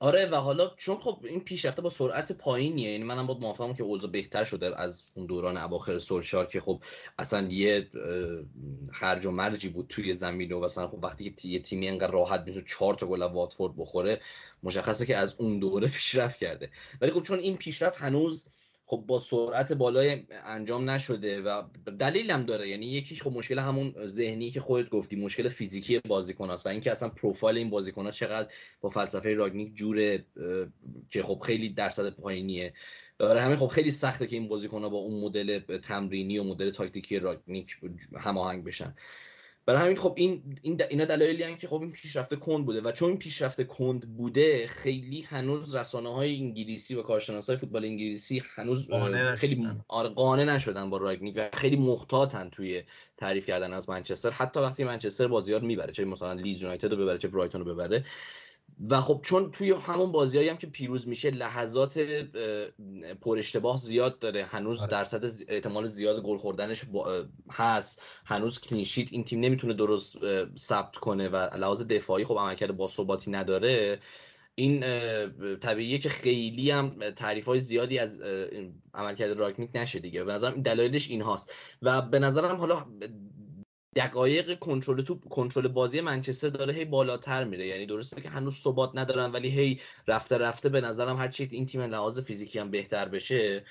[0.00, 3.82] آره و حالا چون خب این پیشرفته با سرعت پایینیه یعنی منم بود موافقم که
[3.82, 6.82] اوضاع بهتر شده از اون دوران اواخر سولشار که خب
[7.18, 7.90] اصلا یه
[8.92, 12.40] خرج و مرجی بود توی زمین و مثلا خب وقتی که یه تیمی انقدر راحت
[12.46, 14.20] میشه چهار تا گل واتفورد بخوره
[14.62, 16.70] مشخصه که از اون دوره پیشرفت کرده.
[17.00, 18.48] ولی خب چون این پیشرفت هنوز
[18.90, 21.62] خب با سرعت بالای انجام نشده و
[22.00, 22.68] دلیل هم داره.
[22.68, 26.90] یعنی یکیش خب مشکل همون ذهنی که خودت گفتی مشکل فیزیکی بازیکن است و اینکه
[26.90, 28.48] اصلا پروفایل این بازیکن ها چقدر
[28.80, 30.24] با فلسفه راگنیک جوره
[31.08, 32.72] که خب خیلی درصد پایینیه.
[33.18, 36.70] برای همین خب خیلی سخته که این بازیکن ها با اون مدل تمرینی و مدل
[36.70, 37.76] تاکتیکی راگنیک
[38.18, 38.94] هماهنگ بشن.
[39.68, 43.08] برای همین خب این این اینا دلایلی که خب این پیشرفته کند بوده و چون
[43.08, 48.90] این پیشرفته کند بوده خیلی هنوز رسانه های انگلیسی و کارشناس های فوتبال انگلیسی هنوز
[49.36, 52.82] خیلی آره قانع نشدن با راگنیک و خیلی محتاطن توی
[53.16, 54.30] تعریف کردن از منچستر.
[54.30, 58.04] حتی وقتی منچستر بازیار می‌بره چه مثلا لیدز یونایتد رو ببره چه برایتون رو ببره
[58.90, 61.98] و خب چون توی همون بازیایی هم که پیروز میشه لحظات
[63.20, 64.44] پر اشتباه زیاد داره.
[64.44, 64.90] هنوز آره.
[64.90, 66.84] درصد احتمال زیاد گل خوردنش
[67.50, 68.02] هست.
[68.24, 70.16] هنوز کلینشیت این تیم نمی‌تونه درست
[70.56, 73.98] ثبت کنه و لحاظ دفاعی خب عملکرد با ثباتی نداره.
[74.54, 74.80] این
[75.60, 78.20] طبیعیه که خیلی هم تعریف های زیادی از
[78.94, 80.24] عملکرد راکنیک نشه دیگه.
[80.24, 81.52] به نظرم دلایلش این هاست
[81.82, 82.86] و به نظرم حالا
[83.96, 87.66] دقایق کنترل توپ کنترل بازی منچستر داره هی بالاتر میره.
[87.66, 91.66] یعنی درسته که هنوز ثبات ندارن ولی هی رفته رفته به نظرم هر چی این
[91.66, 93.64] تیم لحاظ فیزیکی هم بهتر بشه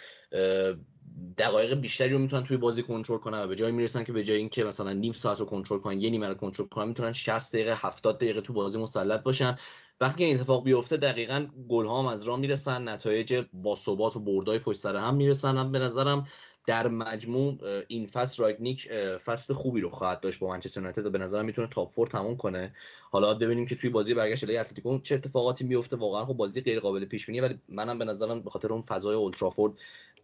[1.38, 4.38] دقایق بیشتری رو می‌تونن توی بازی کنترل کنن و به جای می‌رسن که به جای
[4.38, 7.76] اینکه مثلا نیم ساعت رو کنترل کنن یه نیمه رو کنترل کنن می‌تونن 60 دقیقه
[7.76, 9.56] 70 دقیقه تو بازی مسلط باشن.
[10.02, 14.20] وقتی این اتفاق بیفته دقیقا گل ها هم از راه می‌رسن نتایج با ثبات و
[14.20, 15.72] بردای پشت سر هم می‌رسن.
[15.72, 16.28] به نظرم
[16.68, 18.92] در مجموع این فصل راگنیک
[19.26, 22.38] فصل خوبی رو خواهد داشت با منچستر یونایتد و به نظرم می‌تونه top four تموم
[22.38, 22.74] کنه.
[23.12, 25.96] حالا ببینیم که توی بازی برگشت علیه اتلتیکو چه اتفاقاتی میفته.
[25.96, 29.16] واقعا خب بازی غیر قابل پیش بینی ولی منم به نظرم به خاطر اون فضای
[29.16, 29.74] اولدترافورد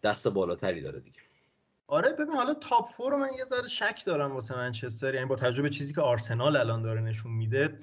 [0.03, 1.17] دست بالاتری داره دیگه.
[1.88, 5.36] آره ببین حالا top four رو من یه ذره شک دارم واسه منچستر یعنی با
[5.36, 7.77] تجربه چیزی که آرسنال الان داره نشون میده.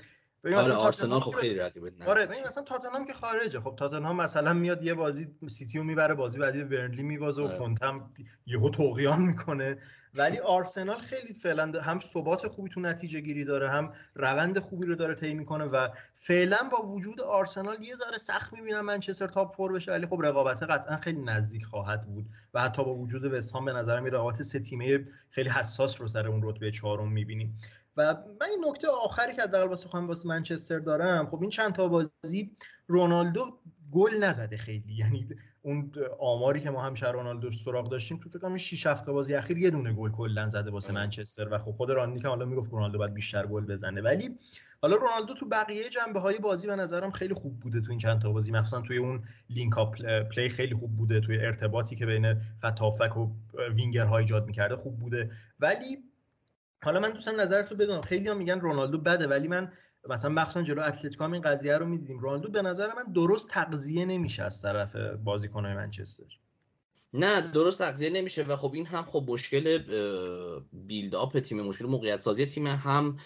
[0.44, 3.60] آره آرسنال خب خیلی رقیب آره ببین مثلا تاتنهام که خارجه.
[3.60, 7.58] خب تاتنهام مثلا میاد یه بازی سیتیو می‌بره بازی بعدی به برنلی میبازه و آره.
[7.58, 8.10] کنتم
[8.46, 9.78] یهو توقیان می‌کنه.
[10.14, 14.94] ولی آرسنال خیلی فعلا هم ثبات خوبی تو نتیجه گیری داره هم روند خوبی رو
[14.94, 19.72] داره طی می‌کنه و فعلا با وجود آرسنال یه ذره سخت می‌بینم منچستر تاپ فور
[19.72, 19.92] بشه.
[19.92, 24.00] ولی خب رقابت قطعا خیلی نزدیک خواهد بود و حتی با وجود وستهام به نظر
[24.00, 27.56] می رقابت سه تیمه خیلی حساس رو سر اون رتبه چهارم می‌بینیم.
[28.00, 31.72] و من این نکته آخری که حداقل واسه خودم واسه منچستر دارم خب این چند
[31.72, 33.58] تا بازی رونالدو
[33.92, 34.94] گل نزده خیلی.
[34.94, 35.28] یعنی
[35.62, 39.34] اون آماری که ما هم شهر رونالدو سراغ داشتیم تو فکر کنم 6 هفته بازی
[39.34, 42.98] اخیر یه دونه گل کلا زده واسه منچستر و خب خود راگنیک حالا می‌گفت رونالدو
[42.98, 44.00] باید بیشتر گل بزنه.
[44.00, 44.36] ولی
[44.82, 48.20] حالا رونالدو تو بقیه جنبه های بازی به نظرم خیلی خوب بوده تو این چند
[48.20, 48.52] تا بازی.
[48.52, 53.30] مخصوصا توی اون link-up play خیلی خوب بوده توی ارتباطی که بین خط و
[53.74, 55.30] وینگرها ایجاد می‌کرده خوب بوده.
[55.60, 55.98] ولی
[56.84, 58.00] حالا من دوستم نظرتو بدونم.
[58.00, 59.72] خیلی هم میگن رونالدو بده ولی من
[60.08, 62.18] مثلا مخصوصا جلو اتلتیکو این قضیه رو می‌دیدیم.
[62.18, 66.39] رونالدو به نظر من درست تغذیه نمیشه از طرف بازیکنهای منچستر.
[67.14, 69.78] نه درست تغذیه نمیشه و خب این هم خب مشکل
[70.72, 73.18] بیلد آپ تیم مشکل موقعیت سازی تیم هم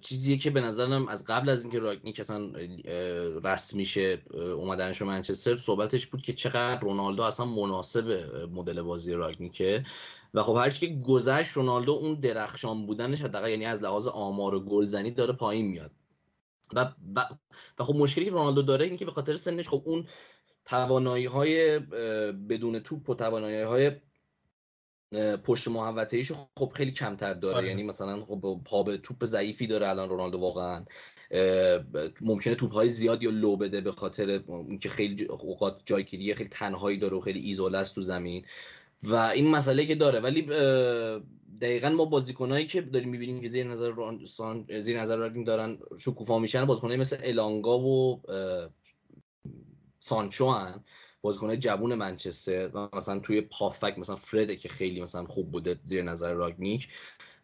[0.00, 2.52] چیزیه که به نظرم از قبل از اینکه راگنیک اصلا
[3.44, 8.10] رسم میشه اومدنش به منچستر صحبتش بود که چقدر رونالدو اصلا مناسب
[8.52, 9.84] مدل بازی راگنیکه
[10.34, 14.60] و خب هرچی که گذشت رونالدو اون درخشان بودنش حداقل یعنی از لحاظ آمار و
[14.60, 15.90] گلزنی داره پایین میاد.
[16.74, 17.24] و, و,
[17.78, 20.06] و خب مشکلی که رونالدو داره اینه که به خاطر سنش خب اون
[20.64, 21.78] توانایی های
[22.48, 23.90] بدون توپ و توانایی های
[25.44, 27.56] پشت محوطه ایشو خب خیلی کمتر داره.
[27.56, 27.68] آره.
[27.68, 30.84] یعنی مثلا خب پا به توپ ضعیفی داره الان رونالدو واقعا.
[32.20, 36.98] ممکنه توپ های زیادی رو لو بده به خاطر اینکه خیلی اوقات جایگیری خیلی تنهایی
[36.98, 38.44] داره و خیلی ایزوله است تو زمین.
[39.02, 40.20] و این مسئله که داره.
[40.20, 40.42] ولی
[41.60, 43.92] دقیقا ما بازیکنایی که داریم می‌بینیم که زیر نظر
[44.80, 48.20] زیر نظر دارن شکوفا میشن بازیکنایی مثل الانگا و
[50.00, 50.84] سانچو هن
[51.22, 56.02] بازیکنهای جوون منچستر و مثلا توی پافک مثلا فرده که خیلی مثلا خوب بوده زیر
[56.02, 56.88] نظر راگنیک.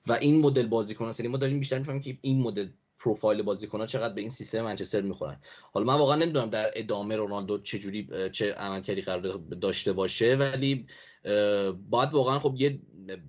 [0.07, 3.87] و این مدل بازیکن یعنی ما داریم بیشتر می‌فهمیم که این مدل پروفایل بازیکن ها
[3.87, 5.41] چقدر به این سیستم منچستر می‌خورن.
[5.73, 9.21] حالا من واقعا نمی‌دونم در ادامه رونالدو چه جوری چه عملکردی قرار
[9.61, 10.87] داشته باشه ولی
[11.91, 12.81] باید واقعا خب یه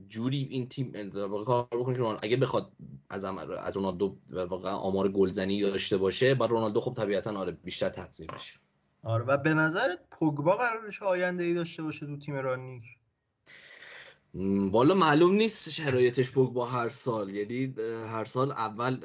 [0.10, 1.12] جوری این تیم
[1.46, 2.72] کار بکنه که اگه بخواد
[3.10, 8.28] از از رونالدو واقعا آمار گلزنی داشته باشه بعد رونالدو خب طبیعتا آره بیشتر تقصیر
[8.28, 8.60] بشه
[9.04, 12.84] آره و به نظرت پوگبا قرارش آینده ای داشته باشه تو تیم رانیک
[14.72, 17.30] والا معلوم نیست شرایطش با هر سال.
[17.30, 17.76] یعنی
[18.12, 19.00] هر سال اول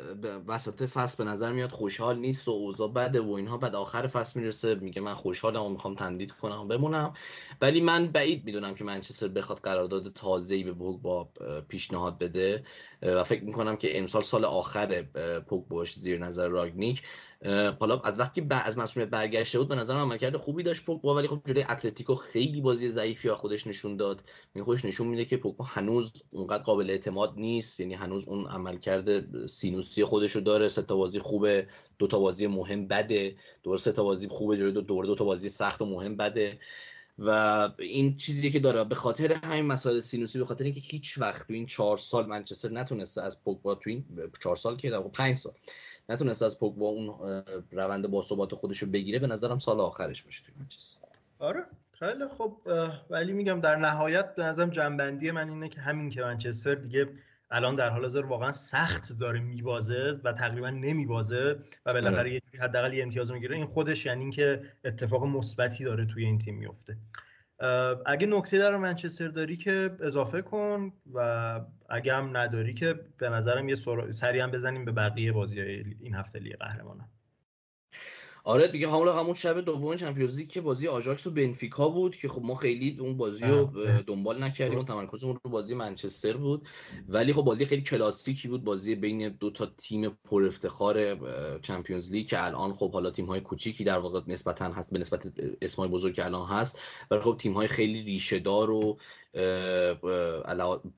[0.46, 3.56] وسط فصل به نظر میاد خوشحال نیست و اوضاع بده و اینها.
[3.56, 7.12] بعد آخر فصل می‌رسه میگه من خوشحالم و می‌خوام تمدید کنم و بمونم.
[7.60, 11.28] ولی من بعید می‌دونم که منچستر بخواد قرارداد تازه‌ای به با
[11.68, 12.64] پیشنهاد بده.
[13.02, 15.04] و فکر می‌کنم که امسال سال آخر
[15.68, 17.02] باش زیر نظر راگنیک.
[17.80, 21.28] حالا از وقتی از مسئولیت برگشته بود به نظر من عملکرد خوبی داشت پوگبا ولی
[21.28, 24.22] خب جلوی اتلتیکو خیلی بازی ضعیفی از خودش نشون داد.
[24.54, 27.80] می خودش نشون میده که پوگبا هنوز اونقدر قابل اعتماد نیست.
[27.80, 30.68] یعنی هنوز اون عملکرد سینوسی خودش رو داره.
[30.68, 33.36] سه تا بازی خوبه دو تا بازی مهم بده.
[33.62, 36.58] دور سه تا بازی خوبه جلوی دو دور دو تا بازی سخت و مهم بده.
[37.18, 38.84] و این چیزی که داره.
[38.84, 42.70] به خاطر همین مسائل سینوسی به خاطر اینکه هیچ وقت تو این چهار سال منچستر
[42.70, 44.04] نتونسته از پوگبا تو این
[44.42, 45.52] چهار سال که در پنج سال
[46.08, 50.54] نتونسته از پوگبا اون روند باثبات خودش رو بگیره به نظرم سال آخرش باشه توی
[50.58, 51.08] منچستر.
[51.38, 52.56] آره خیلی خب
[53.10, 57.08] ولی میگم در نهایت به نظرم جنبندی من اینه که همین که منچستر دیگه
[57.50, 62.34] الان در حال حاضر واقعا سخت داره میبازه و تقریبا نمیبازه و بالاخره آره.
[62.34, 63.56] یه حداقل یه امتیاز می‌گیره.
[63.56, 66.96] این خودش یعنی اینکه اتفاق مثبتی داره توی این تیم میفته.
[68.06, 73.68] اگه نکته در منچستر داری که اضافه کن و اگه هم نداری که به نظرم
[73.68, 73.74] یه
[74.10, 75.60] سری هم بزنیم به بقیه بازی
[76.00, 77.08] این هفته لیگ قهرمانان.
[78.44, 82.42] آره دیگه همون همون شب دوم چمپیونز که بازی آژاکس و بنفیکا بود که خب
[82.44, 83.70] ما خیلی اون بازی رو
[84.06, 86.68] دنبال نکردیم تمرکزمون رو بازی منچستر بود.
[87.08, 91.18] ولی خب بازی خیلی کلاسیکی بود بازی بین دو تا تیم پر افتخار
[91.58, 95.32] چمپیونز لیگ که الان خب حالا تیم های کوچیکی در واقع نسبتا هست به نسبت
[95.62, 96.80] اسمای بزرگ که الان هست.
[97.10, 98.98] ولی خب تیم های خیلی ریشه دار و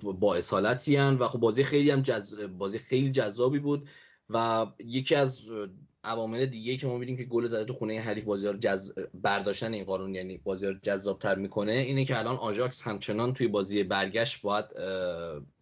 [0.01, 2.41] با اصالتی و خب بازی خیلی هم جز...
[2.41, 3.89] بازی خیلی جذابی بود
[4.31, 5.51] و یکی از
[6.05, 8.93] عوامل دیگه که ما می‌بینیم که گل زده تو خونه حریف بازی جز...
[9.15, 13.83] برداشتن این قانون یعنی بازی رو جذابتر می‌کنه اینه که الان آژاکس همچنان توی بازی
[13.83, 14.65] برگشت باید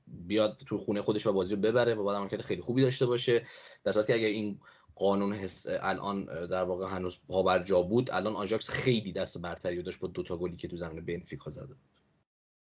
[0.07, 3.47] بیاد تو خونه خودش و بازی رو ببره و باید عملکرد خیلی خوبی داشته باشه.
[3.85, 4.61] در که اگر این
[4.95, 10.01] قانون حس الان در واقع هنوز بر جا بود الان آژاکس خیلی دست برتری داشت
[10.01, 11.75] با دو تا گلی که تو زمین بنفیکا زده.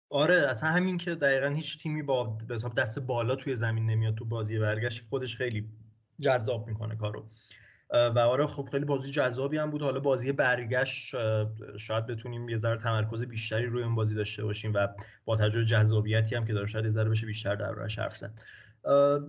[0.10, 4.26] آره اصلا همین که دقیقا هیچ تیمی با به دست بالا توی زمین نمیاد تو
[4.26, 5.70] بازی برگشت خودش خیلی
[6.20, 7.26] جذاب می‌کنه کارو.
[7.92, 9.82] و آره خب خیلی بازی جذابی هم بود.
[9.82, 11.16] حالا بازی برگشت
[11.78, 14.88] شاید بتونیم یه ذره تمرکز بیشتری روی این بازی داشته باشیم و
[15.26, 18.32] با توجه جذابیتی هم که داره شاید یه ذره بشه بیشتر در روش حرف زد.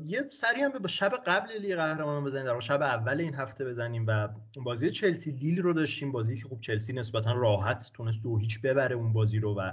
[0.04, 4.04] یه سری هم به شب قبل لیگ قهرمانان بزنیم در شب اول این هفته بزنیم
[4.08, 4.28] و
[4.64, 6.12] بازی چلسی لیل رو داشتیم.
[6.12, 9.72] بازی که خب چلسی نسبتا راحت تونست دو هیچ ببره اون بازی رو و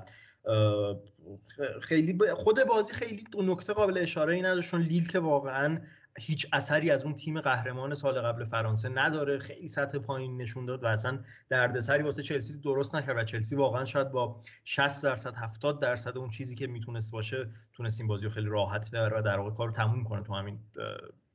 [1.81, 5.79] خیلی خود بازی خیلی نکته قابل اشاره ای نداشت لیل که واقعا
[6.17, 9.39] هیچ اثری از اون تیم قهرمان سال قبل فرانسه نداره.
[9.39, 11.19] خیلی سطح پایین نشون داد و اصلا
[11.49, 16.29] دردسری واسه چلسی درست نکرد و چلسی واقعا شاید با 60 درصد 70 درصد اون
[16.29, 19.71] چیزی که می‌تونست باشه تونست این بازی رو خیلی راحت ببره و در واقع کارو
[19.71, 20.59] تموم کنه تو همین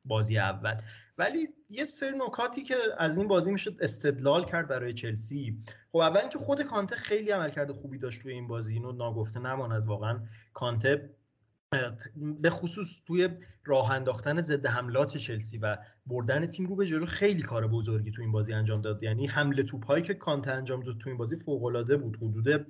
[0.05, 0.77] بازی اول.
[1.19, 5.59] ولی یه سری نکاتی که از این بازی میشه استدلال کرد برای چلسی.
[5.93, 8.75] خب اول اینکه خود کانته خیلی عملکرد خوبی داشت توی این بازی.
[8.75, 10.21] اینو ناگفته نماند واقعا.
[10.53, 11.11] کانته
[12.41, 13.29] به خصوص توی
[13.65, 18.23] راه انداختن ضد حملات چلسی و بردن تیم رو به جلو خیلی کار بزرگی تو
[18.23, 19.03] این بازی انجام داد.
[19.03, 22.17] یعنی حمله توپ هایی که کانته انجام داد تو این بازی فوق العاده بود.
[22.17, 22.67] حدود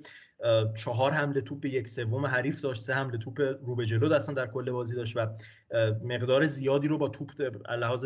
[0.75, 2.81] چهار حمله توپ به یک سوم حریف داشت.
[2.81, 5.27] سه حمله توپ رو به جلو دستن در کل بازی داشت و
[6.03, 7.31] مقدار زیادی رو با توپ
[7.69, 8.05] لحاظ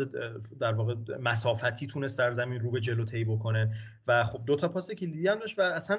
[0.60, 3.74] در واقع مسافتی تونست در زمین رو به جلو طی بکنه.
[4.06, 5.98] و خب دو تا پاس کلیدی هم داشت و اصلا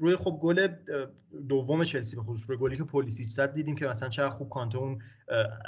[0.00, 0.68] روی خب گل
[1.48, 4.78] دوم چلسی به خصوص روی گلی که پلیسیچ زد دیدیم که مثلا چقدر خوب کانته
[4.78, 4.98] اون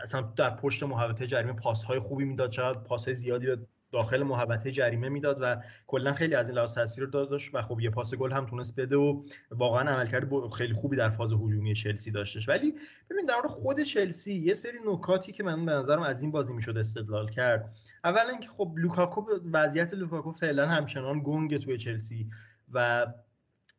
[0.02, 3.58] اصلا در پشت محوطه جریمه پاس های خوبی می‌داد چقدر پاس های زیادی به
[3.92, 7.90] داخل محوطه جریمه می‌داد و کلا خیلی از این لحاظ تاثیر داشت و خب یه
[7.90, 12.48] پاس گل هم تونست بده و واقعا عملکرد خیلی خوبی در فاز هجومی چلسی داشتش.
[12.48, 12.74] ولی
[13.10, 16.52] ببین در مورد خود چلسی یه سری نکاتی که من به نظرم از این بازی
[16.52, 17.74] می‌شد استدلال کرد.
[18.04, 22.28] اولا اینکه خب لوکاکو وضعیت لوکاکو فعلا همچنان گنگ توی چلسی
[22.72, 23.06] و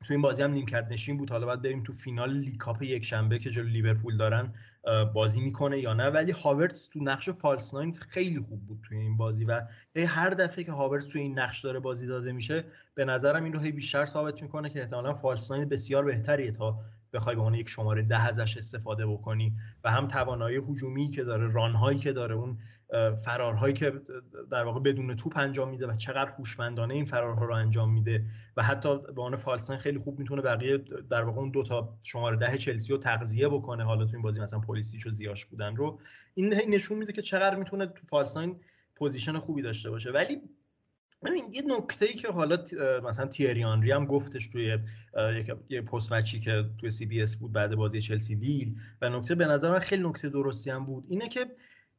[0.03, 1.29] تو این بازی هم نیمکت نشین بود.
[1.29, 4.53] حالا باید بریم تو فینال League Cup یک شنبه که جلو لیورپول دارن
[5.13, 6.10] بازی می‌کنه یا نه.
[6.10, 9.62] ولی هاورتس تو نقش فالس ناین خیلی خوب بود توی این بازی و
[10.08, 12.63] هر دفعه که هاورتس توی این نقش داره بازی داده میشه
[12.95, 16.79] به نظرم این رو هی بیشتر ثابت می‌کنه که احتمالا فالس ناین بسیار بهتریه تا
[17.15, 21.51] بخوای به عنوان یک شماره ده ازش استفاده بکنی و هم توانایی هجومی که داره
[21.51, 22.58] رانهایی که داره اون
[23.25, 23.93] فرارهایی که
[24.51, 28.25] در واقع بدون توپ انجام میده و چقدر هوشمندانه این فرارها رو انجام میده
[28.58, 30.78] و حتی به عنوان فالسن خیلی خوب می‌تونه بقیه
[31.10, 33.84] در واقع اون دو تا شماره ده چلسی رو تغذیه بکنه.
[33.84, 35.99] حالا تو این بازی مثلا پلیسیچ و زیاش بودن رو.
[36.34, 38.60] این نشون میده که چقدر می‌تونه تو false nine
[38.95, 40.12] position خوبی داشته باشه.
[40.12, 40.41] ولی
[41.26, 42.58] ببین یه نکته ای که حالا
[43.04, 44.78] مثلا تیری آنری هم گفتش توی
[45.70, 48.76] یه post-match ی که توی CBS بود بعد بازی چلسی لیل.
[49.02, 51.06] و نکته به نظر من خیلی نکته درستی هم بود.
[51.10, 51.46] اینه که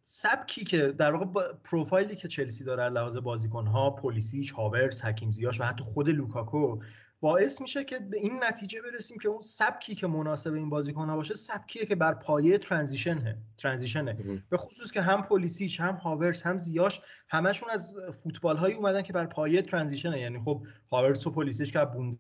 [0.03, 5.65] سبکی که در واقع پروفایلی که چلسی داره لحاظ بازیکن‌ها پلیسیچ هاورز حکیم زیاش و
[5.65, 6.81] حتی خود لوکاکو
[7.21, 11.35] باعث میشه که به این نتیجه برسیم که اون سبکی که مناسب این بازیکن باشه
[11.35, 14.43] سبکیه که بر پایه transition ه transition ه.
[14.51, 19.13] به خصوص که هم پلیسیچ هم هاورتز هم زیاش همشون از فوتبال هایی اومدن که
[19.13, 20.21] بر پایه transition ه.
[20.21, 22.19] یعنی خب هاورتز و پلیسیچ که بوند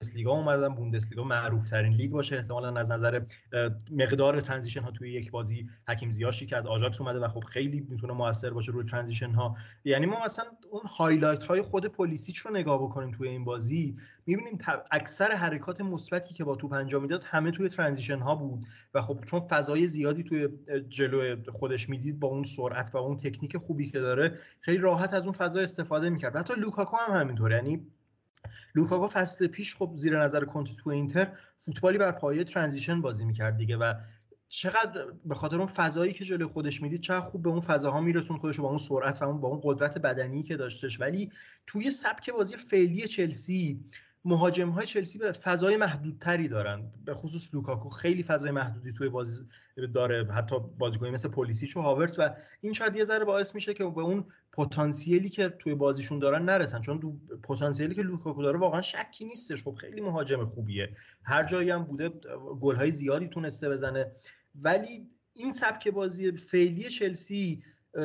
[0.00, 3.22] بوندسلیگا اومدن بوندسلیگا معروف ترین لیگ باشه احتمالا از نظر
[3.90, 7.86] مقدار transition ها توی یک بازی حکیم زیاشی که از آژاکس اومده و خب خیلی
[7.90, 12.50] می‌تونه موثر باشه روی transition ها یعنی ما مثلا اون highlight های خود پلیسیچ رو
[12.50, 14.58] نگاه بکنیم توی این بازی می‌بینیم
[14.90, 19.24] اکثر حرکات مثبتی که با توپ انجام می‌داد همه توی transition ها بود و خب
[19.26, 20.48] چون فضای زیادی توی
[20.88, 25.22] جلو خودش می‌دید با اون سرعت و اون تکنیک خوبی که داره خیلی راحت از
[25.22, 26.36] اون فضا استفاده می‌کرد.
[26.36, 27.50] حتی لوکاکو هم همینطور.
[27.50, 27.86] یعنی
[28.74, 33.56] لوکاکو فصل پیش خب زیر نظر کونته تو اینتر فوتبالی بر پایه transition بازی می‌کرد
[33.56, 33.94] دیگه و
[34.48, 38.38] چقدر به خاطر اون فضایی که جلوی خودش می‌دید چقدر خوب به اون فضاها میرسوند
[38.38, 41.00] خودش با اون سرعت و با اون قدرت بدنی که داشتش.
[41.00, 41.32] ولی
[41.66, 43.84] توی سبک بازی فعلی چلسی
[44.24, 46.92] مهاجم های چلسی یه فضای محدودتری دارن.
[47.04, 47.88] به خصوص لوکاکو.
[47.88, 49.42] خیلی فضای محدودی توی بازی
[49.94, 50.32] داره.
[50.32, 54.00] حتی بازیکنی مثل پلیسیچ و هاورتز و این شاید یه ذره باعث میشه که به
[54.00, 56.80] اون پتانسیلی که توی بازیشون دارن نرسن.
[56.80, 59.64] چون تو پتانسیلی که لوکاکو داره واقعا شکی نیستش.
[59.64, 60.88] خب خیلی مهاجم خوبیه.
[61.22, 62.08] هر جایی هم بوده
[62.60, 64.12] گل زیادی تونسته بزنه.
[64.54, 67.62] ولی این سبک بازی فعلی چلسی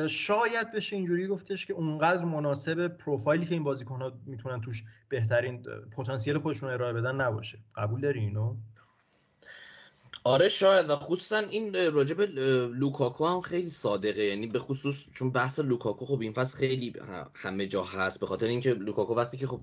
[0.08, 5.62] شاید بشه اینجوری گفتش که اونقدر مناسب پروفایلی که این بازیکن ها می‌تونن توش بهترین
[5.96, 7.58] پتانسیل خودشون ارائه بدن نباشه.
[7.74, 8.56] قبول داری اینو؟
[10.26, 10.90] آره شاید.
[10.90, 12.20] و خصوصا این راجب
[12.74, 14.22] لوکاکو هم خیلی صادقه.
[14.24, 16.92] یعنی به خصوص چون بحث لوکاکو خب این فصل خیلی
[17.34, 18.20] همه جا هست.
[18.20, 19.60] به خاطر اینکه لوکاکو وقتی که خب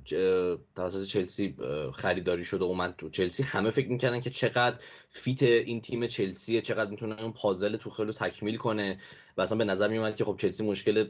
[0.76, 1.56] توسط چلسی
[1.94, 6.90] خریداری شده اومد تو چلسی همه فکر می‌کردن که چقدر fit این تیم چلسیه چقدر
[6.90, 8.98] می‌تونه اون پازل تو خیلی تکمیل کنه.
[9.38, 11.08] و اصلا به نظر میومد که خب چلسی مشکل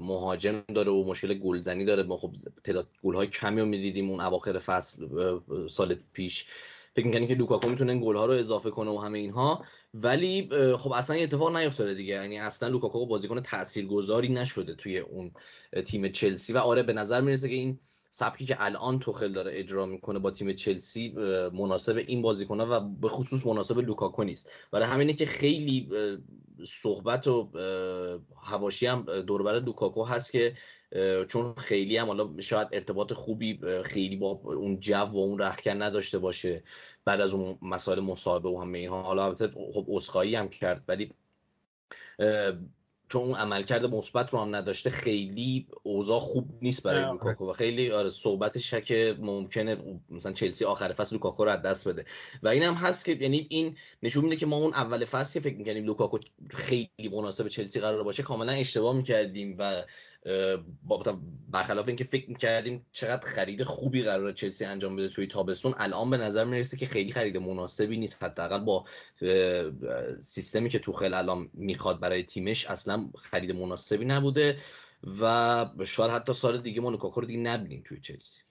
[0.00, 2.02] مهاجم داره و مشکل گلزنی داره.
[2.02, 2.32] ما خب
[2.64, 5.06] تعداد گل‌های کمی رو می‌دیدیم اون اواخر فصل
[5.68, 6.46] سال پیش.
[6.98, 11.16] فکر می‌کنی که لوکاکو می‌تونه این رو اضافه کنه و همه اینها؟ ولی خب اصلا
[11.16, 12.14] این اتفاق نیفتاده دیگه.
[12.14, 15.32] یعنی اصلا لوکاکو بازیکن تاثیرگذاری نشده توی اون
[15.86, 16.52] تیم چلسی.
[16.52, 17.78] و آره به نظر می‌رسه که این
[18.10, 21.12] سبکی که الان توخل داره اجرا می‌کنه با تیم چلسی
[21.52, 24.50] مناسب این بازیکن‌ها و به خصوص مناسب لوکاکو نیست.
[24.70, 25.88] برای همینه که خیلی
[26.64, 27.48] صحبت و
[28.42, 30.54] حواشی هم دور و بر لوکاکو هست که
[31.28, 36.18] چون خیلی هم حالا شاید ارتباط خوبی خیلی با اون جو و اون رختکن نداشته
[36.18, 36.62] باشه
[37.04, 39.02] بعد از اون مسائل مصاحبه و همه اینها.
[39.02, 41.12] حالا البته خب عذرخواهی هم کرد ولی
[43.08, 47.90] چون اون عملکرد مثبت رو هم نداشته خیلی اوضاع خوب نیست برای لوکاکو و خیلی
[47.90, 49.76] آره صحبت شد که ممکنه
[50.10, 52.04] مثلا چلسی آخر فصل لوکاکو رو از دست بده.
[52.42, 55.56] و این هم هست که یعنی این نشون میده که ما اون اول فصل فکر
[55.56, 56.18] می‌کنیم لوکاکو
[56.50, 59.82] خیلی مناسب چلسی قرار باشه کاملا اشتباه می‌کردیم و
[61.48, 66.16] برخلاف اینکه فکر می‌کردیم چقدر خرید خوبی قرار چلسی انجام بده توی تابستون الان به
[66.16, 68.22] نظر می‌رسه که خیلی خرید مناسبی نیست.
[68.22, 68.84] حداقل با
[70.18, 74.58] سیستمی که توخل الان می‌خواد برای تیمش اصلا خرید مناسبی نبوده
[75.20, 78.42] و شاید حتی سال دیگه ما رو دیگه نبینیم توی چلسی.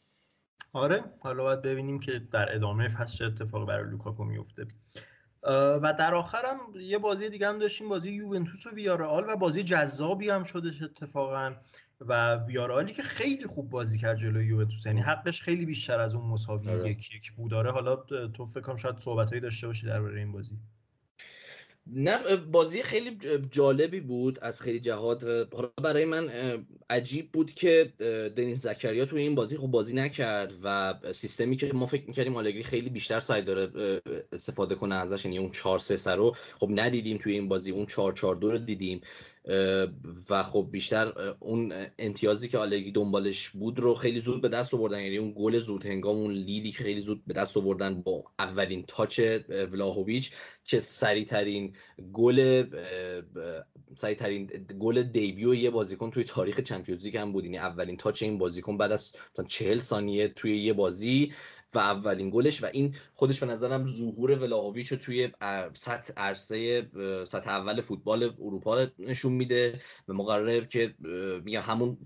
[0.73, 4.67] آره حالا باید ببینیم که در ادامه فصل چه اتفاقی برای لوکاکو میفته
[5.43, 10.29] و در آخرم یه بازی دیگه هم داشتیم بازی یوونتوس و ویارال و بازی جذابی
[10.29, 11.53] هم شدش اتفاقا.
[12.01, 16.25] و ویارالی که خیلی خوب بازی کرد جلوی یوونتوس یعنی حقش خیلی بیشتر از اون
[16.25, 16.89] مساوی آره.
[16.89, 17.51] یک یک بود.
[17.51, 17.95] داره حالا
[18.27, 20.57] تو فکر کنم شاید صحبتایی داشته باشی درباره این بازی.
[21.93, 23.17] نه بازی خیلی
[23.51, 25.25] جالبی بود از خیلی جهات.
[25.83, 26.29] برای من
[26.89, 27.93] عجیب بود که
[28.35, 32.63] دنیز زکریا توی این بازی خب بازی نکرد و سیستمی که ما فکر می‌کردیم آلگری
[32.63, 37.33] خیلی بیشتر سعی داره استفاده کنه ازش یعنی اون 4 3 رو خب ندیدیم توی
[37.33, 39.01] این بازی اون 4 4 2 رو دیدیم.
[40.29, 45.01] و خب بیشتر اون امتیازی که آلگی دنبالش بود رو خیلی زود به دست آوردن.
[45.01, 49.19] یعنی اون گل زود هنگام اون لیدی خیلی زود به دست آوردن با اولین تاچ
[49.49, 50.31] ولاهویچ
[50.63, 51.73] که سریعترین
[52.13, 52.63] گل
[53.95, 54.45] سریعترین
[54.79, 57.43] گل دیبیو یه بازیکن توی تاریخ چمپیونز لیگ هم بود.
[57.43, 61.33] یعنی اولین تاچ این بازیکن بعد از مثلا 40 ثانیه توی یه بازی
[61.73, 62.63] و اولین گلش.
[62.63, 65.29] و این خودش به نظرم ظهور ولاهویچ رو توی
[65.73, 66.89] سطح عرصه
[67.25, 69.81] سطح اول فوتبال اروپا نشون میده.
[70.07, 70.95] و مقرره که
[71.45, 71.97] میگم همون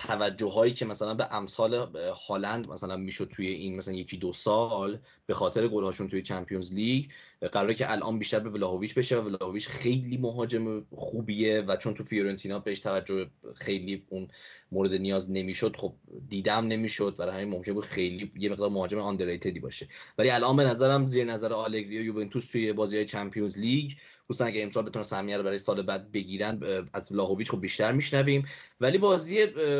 [0.00, 1.96] توجه هایی که مثلا به امثال
[2.28, 7.04] هالند مثلا می‌شد توی این مثلا یکی دو سال به خاطر گلهاشون توی Champions League
[7.52, 12.04] قراره که الان بیشتر به ولاهویچ بشه و ولاهویچ خیلی مهاجم خوبیه و چون تو
[12.04, 14.28] فیورنتینا بهش توجه خیلی اون
[14.72, 15.94] مورد نیاز نمی‌شد خب
[16.28, 19.88] دیدم نمی‌شد برای همین ممکن بود خیلی یه مقدار مهاجم underrated ی باشه.
[20.18, 23.92] ولی الان به نظرم زیر نظر آلگری و یوونتوس توی بازی های Champions League
[24.30, 26.60] خصوصا اگه امسال بتونن سهمیه رو برای سال بعد بگیرن
[26.92, 28.44] از ولاهویچ خب بیشتر میشنویم.
[28.80, 29.38] ولی بازی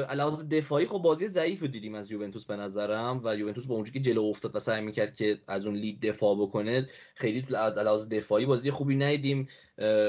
[0.08, 4.00] از لحاظ دفاعی خب بازی ضعیف دیدیم از یوونتوس به نظرم و یوونتوس با اونجوری
[4.00, 8.46] که جلو افتاد و سعی می‌کرد که از اون lead دفاع بکنه خیلی علاوه دفاعی
[8.46, 9.48] بازی خوبی ندیدیم.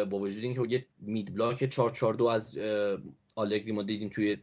[0.10, 2.60] با وجود اینکه یه مید بلاک 4 4 2 از
[3.36, 4.38] آلگری ما دیدیم توی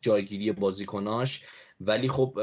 [0.00, 1.44] جایگیری بازیکناش.
[1.80, 2.38] ولی خب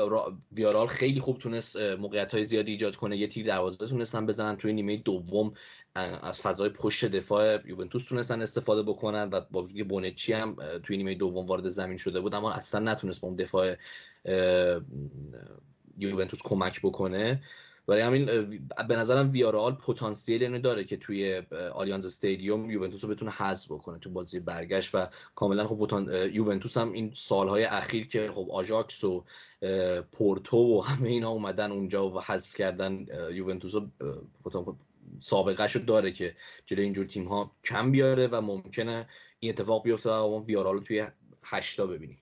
[0.51, 3.17] ویارال خیلی خوب تونست موقعیت های زیادی ایجاد کنه.
[3.17, 5.53] یه تیر دروازه تونستن بزنن توی نیمه دوم
[5.95, 11.15] از فضای پشت دفاع یوونتوس تونستن استفاده بکنن و با وجود بونچی هم توی نیمه
[11.15, 12.35] دوم وارد زمین شده بود.
[12.35, 13.75] اما اصلا نتونست با اون دفاع
[15.97, 17.41] یوونتوس کمک بکنه.
[17.87, 18.25] برای همین
[18.87, 21.41] به نظرم ویارال پتانسیل اینو داره که توی
[21.73, 26.91] آلیانز استادیوم یوونتوس رو بتونه حذف بکنه تو بازی برگشت و کاملا خب یوونتوس هم
[26.91, 29.25] این سالهای اخیر که خب آژاکس و
[30.11, 33.73] پورتو و همه اینا اومدن اونجا و حذف کردن یوونتوس
[35.19, 39.07] سابقه شد داره که جلوی اینجور تیم ها کم بیاره و ممکنه
[39.39, 41.07] این اتفاق بیفته و ما ویارال رو توی
[41.43, 42.17] هشتا ببینیم.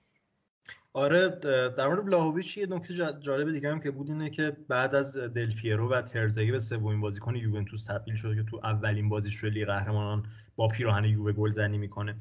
[0.94, 1.30] آره
[1.78, 5.92] در مورد ولاهویچ یه نکته جالب دیگه هم که بود اینه که بعد از دلپیرو
[5.92, 10.26] و ترزگی به سومین بازیکن یوونتوس تبدیل شده که تو اولین بازیش رو لیگ قهرمانان
[10.56, 12.16] با پیراهن یووه گل زنی می‌کنه.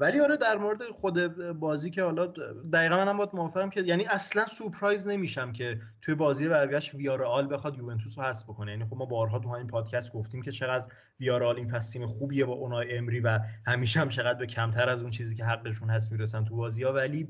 [0.00, 2.26] ولی آره در مورد خود بازی که حالا
[2.72, 7.78] دقیقا منم باید موافقم که یعنی اصلا سورپرایز نمیشم که توی بازی برگشت ویارال بخواد
[7.78, 8.70] یوونتوس رو حذف بکنه.
[8.70, 10.84] یعنی خب ما بارها تو همین پادکست گفتیم که چقدر
[11.20, 15.02] ویارال این فصل تیم خوبیه با اونای امری و همیشه هم چقدر به کمتر از
[15.02, 17.28] اون چیزی که حقشون هست می‌رسن تو بازی ها ولی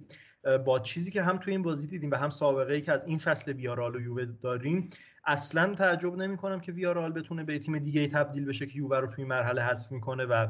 [0.64, 3.18] با چیزی که هم توی این بازی دیدیم و هم سابقه ای که از این
[3.18, 4.90] فصل ویارال و یووه داریم
[5.24, 8.98] اصلا تعجب نمی کنم که ویارال بتونه به تیم دیگه ای تبدیل بشه که یووه
[8.98, 10.46] رو توی این مرحله حذف می‌کنه و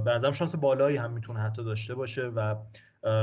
[0.00, 2.56] به نظرم شانس بالایی هم می‌تونه حتی داشته باشه و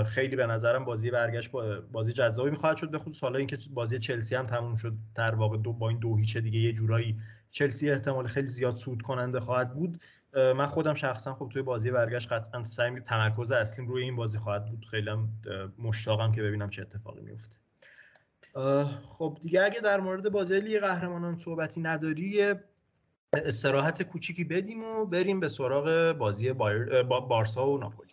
[0.03, 1.51] خیلی به نظرم بازی برگشت
[1.91, 5.57] بازی جذابی می‌خواهد شد به خصوص حالا اینکه بازی چلسی هم تموم شد در واقع
[5.57, 7.19] دو با این دو هیچ دیگه یه جورایی
[7.51, 10.01] چلسی احتمال خیلی زیاد سود کننده خواهد بود.
[10.33, 14.65] من خودم شخصا خب توی بازی برگشت قطعا سعی تمرکز اصلیم روی این بازی خواهد
[14.65, 15.11] بود خیلی
[15.77, 17.57] مشتاقم که ببینم چه اتفاقی میفته
[19.07, 22.53] خب دیگه اگه در مورد بازی لیگ قهرمانان صحبتی نداری
[23.33, 28.09] استراحت کوچیکی بدیم و بریم به سراغ بازی بایر بارسا و ناپولی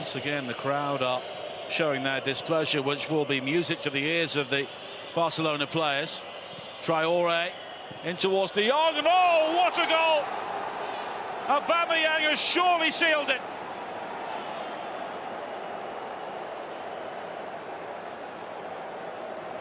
[0.00, 1.20] Once again the crowd are
[1.68, 4.66] showing their displeasure which will be music to the ears of the
[5.14, 6.22] Barcelona players.
[6.82, 7.50] Traore
[8.04, 10.49] in towards De Jong and oh what a goal!
[11.50, 13.40] Aubameyang has surely sealed it.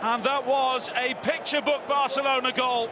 [0.04, 2.92] And that was a picture book Barcelona goal.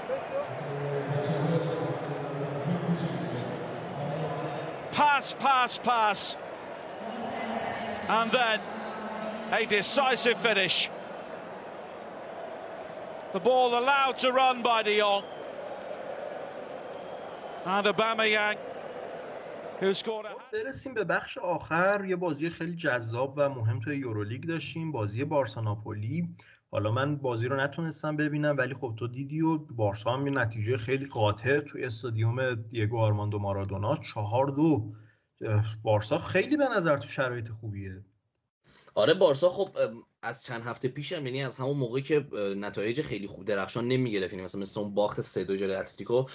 [4.91, 6.35] Pass, pass, pass.
[8.07, 8.59] And then
[9.51, 10.89] a decisive finish.
[13.33, 15.23] The ball allowed to run by De Jong.
[17.63, 18.57] And Aubameyang
[20.53, 22.05] برسیم به بخش آخر.
[22.05, 26.35] یه بازی خیلی جذاب و مهم توی یورولیگ داشتیم بازی بارسا ناپولی
[26.71, 30.77] حالا من بازی رو نتونستم ببینم ولی خب تو دیدی و بارسا هم یه نتیجه
[30.77, 33.95] خیلی قاطع توی استادیوم دیگو آرماندو مارادونا.
[33.95, 34.93] چهار دو.
[35.83, 38.03] بارسا خیلی به نظر تو شرایط خوبیه.
[38.95, 39.69] آره بارسا خب
[40.21, 44.33] از چند هفته پیش هم یعنی از همون موقعی که نتایج خیلی خوب درخشان نمی‌گرفت
[44.33, 46.25] یعنی مثلا مثل اون باخت سه دو جلوی اتلتیکو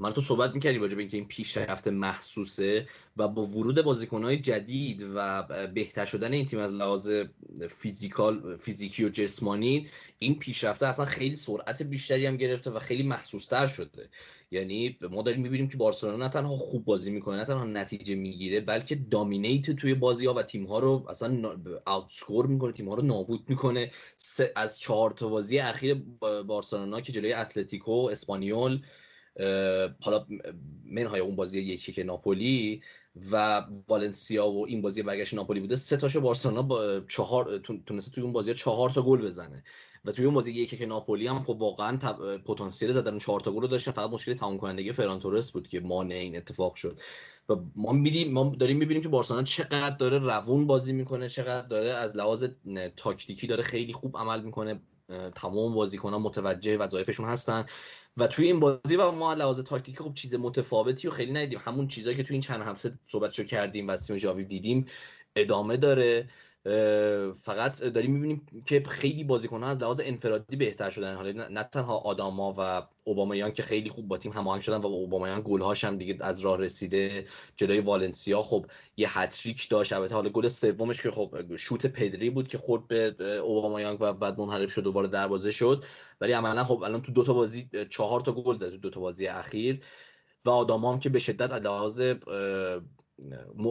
[0.00, 2.86] من تو صحبت می‌کردی راجع به اینکه این پیشرفت محسوسه
[3.16, 5.42] و با ورود بازیکنهای جدید و
[5.74, 7.10] بهتر شدن این تیم از لحاظ
[7.78, 9.86] فیزیکال فیزیکی و جسمانی
[10.18, 14.08] این پیشرفته اصلا خیلی سرعت بیشتری هم گرفته و خیلی محسوستر شده.
[14.50, 18.60] یعنی ما داریم می‌بینیم که بارسلونا نه تنها خوب بازی می‌کنه نه تنها نتیجه می‌گیره
[18.60, 23.02] بلکه دامینیت توی بازی ها و تیم ها رو اصلا اوتسکور می‌کنه تیم ها رو
[23.02, 23.90] نابود می‌کنه.
[24.56, 25.94] از چهار تا بازی اخیر
[26.46, 28.82] بارسلونا که جلوی اتلتیکو اسپانیول
[30.00, 30.26] حالا
[30.84, 32.82] منهای اون بازی یکی که ناپولی
[33.30, 38.24] و والنسیا و این بازی برگشت ناپولی بوده سه تاشو بارسلونا با چهار تونسته توی
[38.24, 39.64] اون بازی چهار تا گل بزنه
[40.04, 41.96] و توی اون بازی یکی که ناپولی هم خب واقعا
[42.46, 45.80] پتانسیل زدن چهار تا گل رو داشتن فقط مشکل تمام کنندگی فران تورس بود که
[45.80, 47.00] مانع این اتفاق شد.
[47.48, 51.90] و ما میدیم ما داریم می‌بینیم که بارسلونا چقدر داره روون بازی می‌کنه چقدر داره
[51.90, 52.44] از لحاظ
[52.96, 54.80] تاکتیکی داره خیلی خوب عمل می‌کنه.
[55.34, 57.66] تمام بازیکنان متوجه وظایفشون هستن.
[58.16, 61.60] و توی این بازی و ما لحاظ تاکتیکی خب چیز متفاوتی و خیلی ندیدیم.
[61.64, 64.86] همون چیزایی که توی این چند هفته صحبتشو کردیم و تیم جاوی دیدیم
[65.36, 66.28] ادامه داره.
[67.34, 71.14] فقط داریم می‌بینیم که خیلی بازیکن‌ها از لحاظ انفرادی بهتر شدن.
[71.14, 75.42] حالا نه تنها آداما و اوبامایان که خیلی خوب با تیم هماهنگ شدن و اوبامایان
[75.44, 77.24] گل‌هاش هم دیگه از راه رسیده.
[77.56, 79.92] جلوی والنسیا خب یه هتریک داشت.
[79.92, 84.38] البته حالا گل سومش که خب شوت پدری بود که خورد به اوبامایان و بعد
[84.38, 85.84] منحرف شد دوباره دروازه شد.
[86.20, 89.00] ولی عملا خب الان تو دو تا بازی چهار تا گل زد تو دو تا
[89.00, 89.80] بازی اخیر.
[90.44, 92.00] و آداما هم که به شدت از لحاظ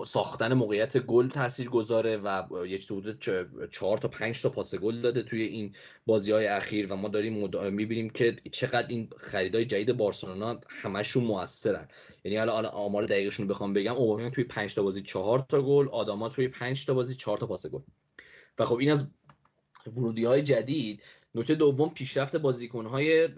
[0.06, 3.26] ساختن موقعیت گل تاثیر گذاره و یک حدود
[3.72, 5.76] چهار تا پنج تا پاس گل داده توی این
[6.06, 7.58] بازی های اخیر و ما داریم مد...
[7.58, 11.88] می‌بینیم که چقدر این خریدای جدید بارسلونا همشون موثرن.
[12.24, 15.88] یعنی حالا آمار دقیقشون رو بخوام بگم اوبامیان توی پنج تا بازی چهار تا گل
[15.90, 17.82] آداما توی پنج تا بازی چهار تا پاس گل.
[18.60, 19.08] و خب این از
[19.96, 21.04] ورودی های جدید
[21.40, 23.30] نکته دوم پیشرفت بازیکنهای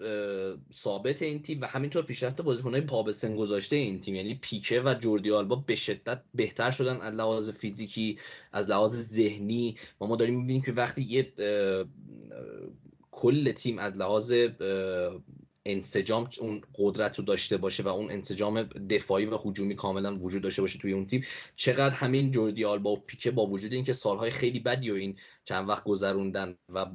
[0.72, 4.14] ثابت این تیم و همینطور پیشرفت بازیکنهای پا به سن گذاشته این تیم.
[4.14, 8.18] یعنی پیکه و جوردی آلبا به شدت بهتر شدن از لحاظ فیزیکی
[8.52, 9.76] از لحاظ ذهنی.
[10.00, 11.32] و ما داریم می‌بینیم که وقتی یه
[13.10, 14.32] کل تیم از لحاظ
[15.66, 20.62] انسجام اون قدرت رو داشته باشه و اون انسجام دفاعی و هجومی کاملا وجود داشته
[20.62, 21.24] باشه توی اون تیم.
[21.56, 25.68] چقدر همین جوردی آلبا و پیکه با وجود اینکه سالهای خیلی بدی و این چند
[25.68, 26.86] وقت گذروندن و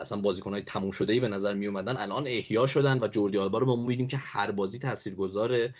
[0.00, 3.66] اصلا بازیکنهای تموم شده به نظر می اومدن الان احیا شدن و جوردی آلبا رو
[3.66, 5.74] ما می‌بینیم که هر بازی تاثیرگذاره.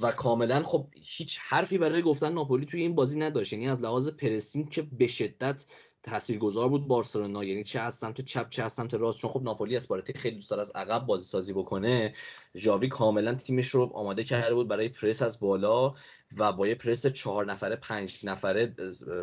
[0.00, 3.52] و کاملا خب هیچ حرفی برای گفتن ناپولی توی این بازی نداشت.
[3.52, 5.66] یعنی از لحاظ پرسینگ که به شدت
[6.02, 7.44] تاثیرگذار بود بارسلونا.
[7.44, 9.18] یعنی چه از سمت چپ چه از سمت راست.
[9.18, 12.14] چون خب ناپولی اسپارتی خیلی دوست داره از عقب بازی سازی بکنه.
[12.56, 15.94] ژاوی کاملا تیمش رو آماده کرده بود برای پرس از بالا
[16.38, 18.74] و با یه پرس چهار نفره پنج نفره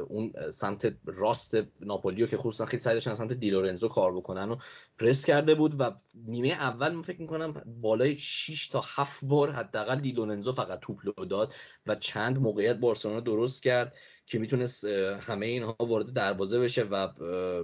[0.07, 4.57] اون سمت راست ناپولیو که خصوصا خیلی سعی داشتن سمت دیلورنزو کار بکنن و
[4.99, 9.99] پرس کرده بود و نیمه اول من فکر می‌کنم بالای 6 تا 7 بار حداقل
[9.99, 11.53] دیلورنزو فقط توپ داد
[11.87, 13.95] و چند موقعیت بارسلونا درست کرد.
[14.29, 14.85] که می‌تونست
[15.21, 17.07] همه اینها وارد دروازه بشه و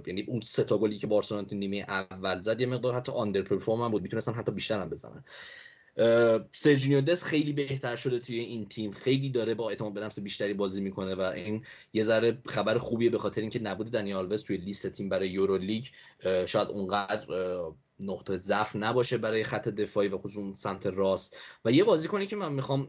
[0.06, 3.42] یعنی اون سه تا گلی که بارسلونا تو نیمه اول زد یه مقدار حتی آندر
[3.42, 4.02] پرفورم هم بود.
[4.02, 5.24] می‌تونستن حتی بیشتر هم بزنن.
[6.52, 8.92] سرجینیو دس خیلی بهتر شده توی این تیم.
[8.92, 13.10] خیلی داره با اعتماد به نفس بیشتری بازی می‌کنه و این یه ذره خبر خوبیه
[13.10, 15.84] به خاطر اینکه نبود دنیال آلوز توی لیست تیم برای یورو لیگ
[16.46, 17.26] شاید اونقدر
[18.00, 21.36] نقطه ضعف نباشه برای خط دفاعی و خصوص سمت راست.
[21.64, 22.88] و یه بازیکنی که من می‌خوام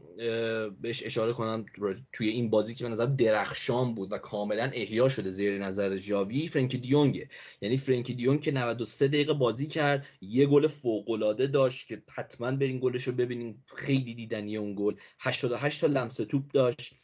[0.80, 1.66] بهش اشاره کنم
[2.12, 6.48] توی این بازی که به نظر درخشان بود و کاملا احیا شده زیر نظر جاوی
[6.48, 7.28] فرانکی دیونگه.
[7.60, 12.50] یعنی فرانکی دیونگ که 93 دقیقه بازی کرد یه گل فوق العاده داشت که حتما
[12.50, 13.62] برین گلش رو ببینین.
[13.76, 14.94] خیلی دیدنی اون گل.
[15.20, 16.94] 88 تا لمس توپ داشت.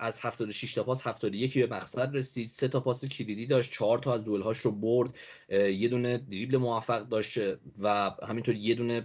[0.00, 2.48] از 76 تا پاس 71 به مقصد رسید.
[2.48, 5.16] سه تا پاس کلیدی داشت چهار تا از دوئل‌هاش رو برد.
[5.50, 7.38] یه دونه دریبل موفق داشت
[7.82, 9.04] و همینطور یه دونه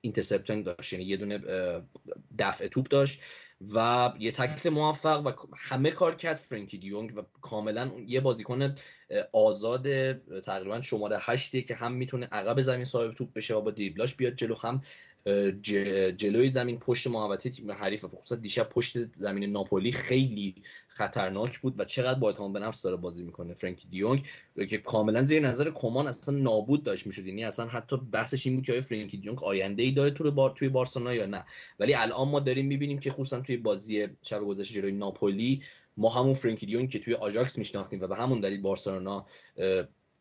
[0.00, 1.38] interception داشت یعنی یه دونه
[2.38, 3.20] دفع توپ داشت
[3.74, 6.36] و یه تکل موفق و همه کار کرد.
[6.36, 8.74] فرانکی دی یونگ و کاملا یه بازیکن
[9.32, 14.14] آزاد تقریبا شماره هشتی که هم می‌تونه عقب زمین صاحب توپ بشه و با دریبلاش
[14.14, 14.82] بیاد جلو هم
[16.16, 20.54] جلوی زمین پشت محوطه تیم حریف و خصوصا دیشب پشت زمین ناپولی خیلی
[20.88, 24.26] خطرناک بود و چقدر با اعتماد به نفس داره بازی می‌کنه فرانکی دیونگ
[24.70, 27.26] که کاملا زیر نظر کمان اصلا نابود داشت می‌شد.
[27.26, 30.50] یعنی اصلا حتی بحثش این بود که آیا فرانکی دیونگ آینده ای داره تو بار
[30.50, 31.44] توی بارسلونا یا نه.
[31.78, 35.62] ولی الان ما داریم می‌بینیم که خصوصا توی بازی شب گذشته جلوی ناپولی
[35.96, 39.26] ما همون فرانکی دیونگ که توی آژاکس میشناختیم و به همون دلیل بارسلونا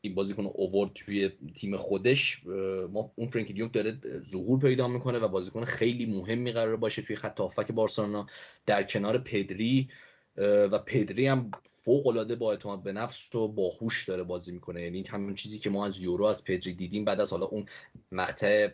[0.01, 2.45] این بازیکن اوورد توی تیم خودش
[2.91, 7.15] ما اون فرانکی دیونگ داره ظهور پیدا می‌کنه و بازیکن خیلی مهمی قرار باشه توی
[7.15, 8.27] خط هافک بارسلونا.
[8.65, 9.89] در کنار پدری
[10.37, 14.81] و پدری هم فوق العاده با اعتماد به نفس و باهوش داره بازی می‌کنه.
[14.81, 17.65] یعنی همون چیزی که ما از یورو از پدری دیدیم بعد از حالا اون
[18.11, 18.69] مقطع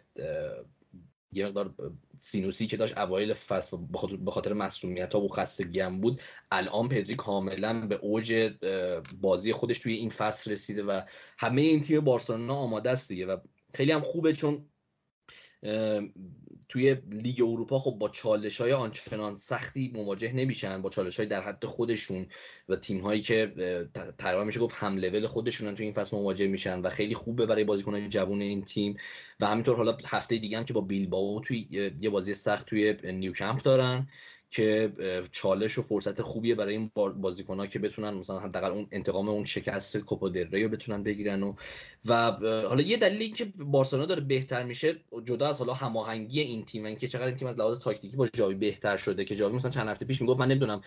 [1.35, 1.73] یه مقدار
[2.17, 3.77] سینوسی که داشت اوایل فصل
[4.25, 6.21] به خاطر مسئولیت ها و خستگی بود
[6.51, 8.53] الان پدری کاملا به اوج
[9.21, 11.01] بازی خودش توی این فصل رسیده و
[11.37, 13.37] همه این تیم بارسلونا آماده است دیگه و
[13.73, 14.65] خیلی هم خوبه چون
[16.69, 21.41] توی لیگ اروپا خب با چالش های آنچنان سختی مواجه نمیشن با چالش های در
[21.41, 22.25] حد خودشون
[22.69, 23.53] و تیم هایی که
[24.17, 27.63] تقریبا میشه گفت هم لول خودشون توی این فصل مواجه میشن و خیلی خوبه برای
[27.63, 28.97] بازیکنان جوون این تیم
[29.39, 31.67] و همینطور حالا هفته دیگه هم که با بیلباو توی
[31.99, 34.07] یه بازی سخت توی نیوکمپ دارن
[34.53, 34.93] که
[35.31, 36.91] چالش و فرصت خوبیه برای این
[37.49, 41.53] ها که بتونن مثلا حداقل اون انتقام اون شکست کوپا دل رو بتونن بگیرن و
[42.05, 42.31] و
[42.67, 44.95] حالا یه دلیلی که بارسلونا داره بهتر میشه
[45.25, 48.55] جدا از حالا هماهنگی این تیم که چقدر این تیم از لحاظ تاکتیکی با جاوی
[48.55, 50.81] بهتر شده که جاوی مثلا چند هفته پیش می‌گفت من نمی‌دونم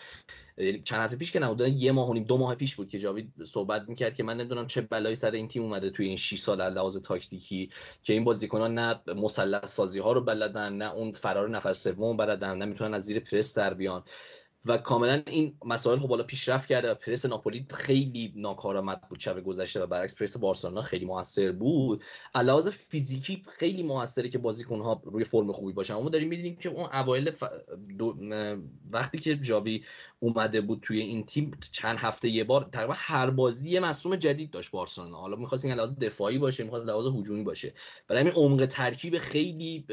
[0.84, 3.32] چند هفته پیش که نبود یه ماه و نیم دو ماه پیش بود که جاوید
[3.44, 6.60] صحبت می‌کرد که من نمی‌دونم چه بلایی سر این تیم اومده توی این 6 سال
[6.60, 7.70] از لحاظ تاکتیکی
[8.02, 12.58] که این بازیکنان نه مثلث سازی ها رو بلدن نه اون فرار نفر سوم بلدن
[12.58, 14.04] نه می‌تونن از زیر پرس در بیان
[14.66, 19.44] و کاملا این مسائل خب بالا پیشرفت کرده و پرس ناپولی خیلی ناکارآمد بود شب
[19.44, 22.04] گذشته و برعکس پرس بارسلونا خیلی موثر بود.
[22.34, 25.94] علاوه فیزیکی خیلی موثره که بازیکن ها روی فرم خوبی باشن.
[25.94, 27.44] ما داریم می‌دونیم که اون اوایل ف...
[28.90, 29.84] وقتی که جاوی
[30.20, 34.50] اومده بود توی این تیم چند هفته یه بار تقریبا هر بازی یه مصوم جدید
[34.50, 35.16] داشت بارسلونا.
[35.16, 37.74] حالا می‌خواست این لحاظ دفاعی باشه می‌خواست لحاظ هجومی باشه.
[38.08, 39.86] برای همین عمق ترکیب خیلی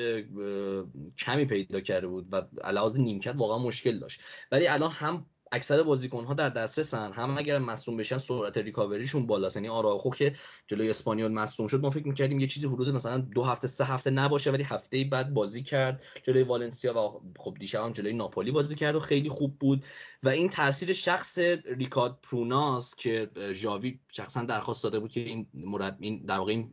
[1.17, 4.21] کمی پیدا کرده بود و لحاظ نیمکت واقعا مشکل داشت.
[4.67, 9.55] الان هم اکثر بازیکن ها در دسترسن هم اگر مصدوم بشن سرعت ریکاوریشون بالاست.
[9.55, 10.35] یعنی آراخو که
[10.67, 14.09] جلوی اسپانیول مصدوم شد ما فکر می‌کردیم یه چیزی حدود مثلا دو هفته سه هفته
[14.09, 16.03] نباشه ولی هفته بعد بازی کرد.
[16.23, 19.85] جلوی والنسیا و خب دیشب هم جلوی ناپولی بازی کرد و خیلی خوب بود.
[20.23, 25.97] و این تاثیر شخص ریکارد پروناس که ژاوی شخصا درخواست داده بود که این مرد
[25.99, 26.71] این در واقع این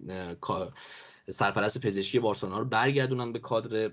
[1.30, 3.90] سرپرست پزشکی بارسلونا رو برگردونن به کادر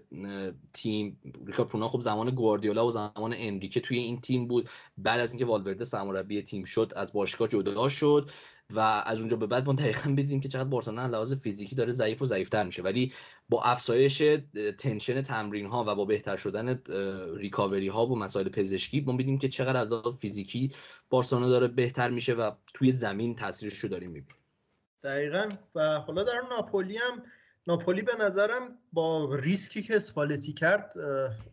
[0.73, 1.19] تیم.
[1.45, 4.69] ریکا پرونا خب زمان گواردیولا و زمان انریکه توی این تیم بود.
[4.97, 8.29] بعد از اینکه والورده سرمربی تیم شد از باشگاه جدا شد
[8.69, 12.21] و از اونجا به بعد ما دقیقا بدیدیم که چقدر بارسلونا لحاظ فیزیکی داره ضعیف
[12.21, 12.81] و ضعیفتر میشه.
[12.81, 13.13] ولی
[13.49, 14.23] با افزایش
[14.77, 16.79] تنشن تمرین ها و با بهتر شدن
[17.37, 20.71] ریکاوری ها و مسائل پزشکی ما می‌بینیم که چقدر از فیزیکی
[21.09, 24.36] بارسلونا داره بهتر میشه و توی زمین تاثیرش رو داریم می‌بینیم.
[25.07, 25.49] دقیقا.
[25.75, 27.23] و حالا در ناپولی هم
[27.67, 30.93] ناپولی به نظرم با ریسکی که اسپالتی کرد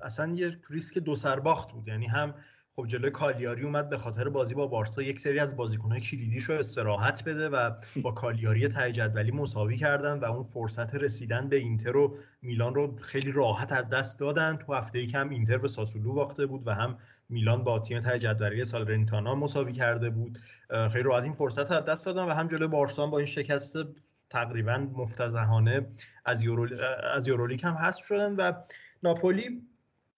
[0.00, 1.88] اصلا یه ریسک دو سرباخت بود.
[1.88, 2.34] یعنی هم
[2.76, 6.54] خب جلوی کالیاری اومد به خاطر بازی با بارسا یک سری از بازیکنهای کلیدیش رو
[6.54, 7.70] استراحت بده و
[8.02, 12.96] با کالیاری ته جدولی مساوی کردن و اون فرصت رسیدن به اینتر و میلان رو
[12.96, 14.56] خیلی راحت از دست دادن.
[14.56, 16.98] تو هفته ای هم اینتر به ساسولو باخته بود و هم
[17.28, 20.38] میلان با تیم ته جدولی سالرنیتانا مساوی کرده بود.
[20.90, 23.76] خیلی راحت این فرصت از دست دادن و هم جلوی بارسا با این شکست
[24.30, 25.86] تقریبا مفتزهانه
[26.24, 26.68] از یورو
[27.14, 28.52] از یورولیک هم حذف شدن و
[29.02, 29.62] ناپولی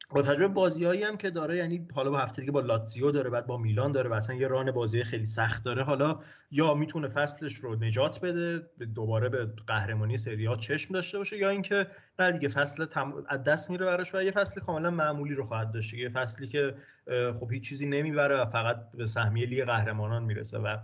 [0.09, 3.47] با تجربه بازیایی هم که داره یعنی حالا با هفته دیگه با لاتزیو داره بعد
[3.47, 7.55] با میلان داره و اصلا یه ران بازی خیلی سخت داره حالا یا می‌تونه فصلش
[7.55, 8.59] رو نجات بده
[8.95, 11.87] دوباره به قهرمانی سری ها چشم داشته باشه یا اینکه
[12.19, 13.25] نه دیگه فصل تم...
[13.29, 16.75] از دست میره براش و یه فصل کاملا معمولی رو خواهد داشت یه فصلی که
[17.35, 20.77] خب هیچ چیزی نمی‌بره و فقط به سهمیه لیگ قهرمانان می‌رسه و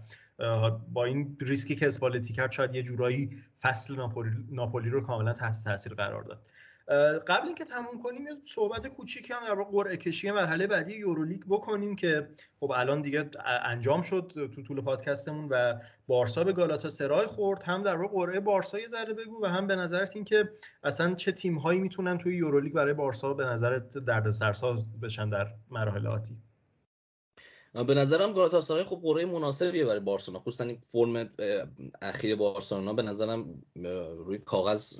[0.93, 5.65] با این ریسکی که اسپالتی کرد شاید یه جورایی فصل ناپولی, ناپولی رو کاملا تحت
[5.65, 6.43] تاثیر قرار داد.
[7.27, 11.97] قبل اینکه تموم کنیم یه صحبت کوچیکی هم در قرعه کشی مرحله بعدی یورولیگ بکنیم
[11.97, 12.29] که
[12.61, 13.31] خب الان دیگه
[13.65, 15.75] انجام شد تو طول پادکستمون و
[16.07, 17.63] بارسا به گالاتا سرای خورد.
[17.63, 20.51] هم در قرعه بارسا یه ذره بگو و هم به نظرت این که
[20.83, 26.07] اصلا چه تیم هایی می‌تونن توی یورولیگ برای بارسا به نظرت دردسرساز بشن در مراحل
[26.07, 26.37] آتی؟
[27.75, 31.31] به نظرم گالاتاسارای خب قرعه مناسبیه برای بارسلونا خصوصا این فرم
[32.03, 32.93] اخیر بارسلونا.
[32.93, 33.63] به نظرم
[34.19, 34.93] روی کاغذ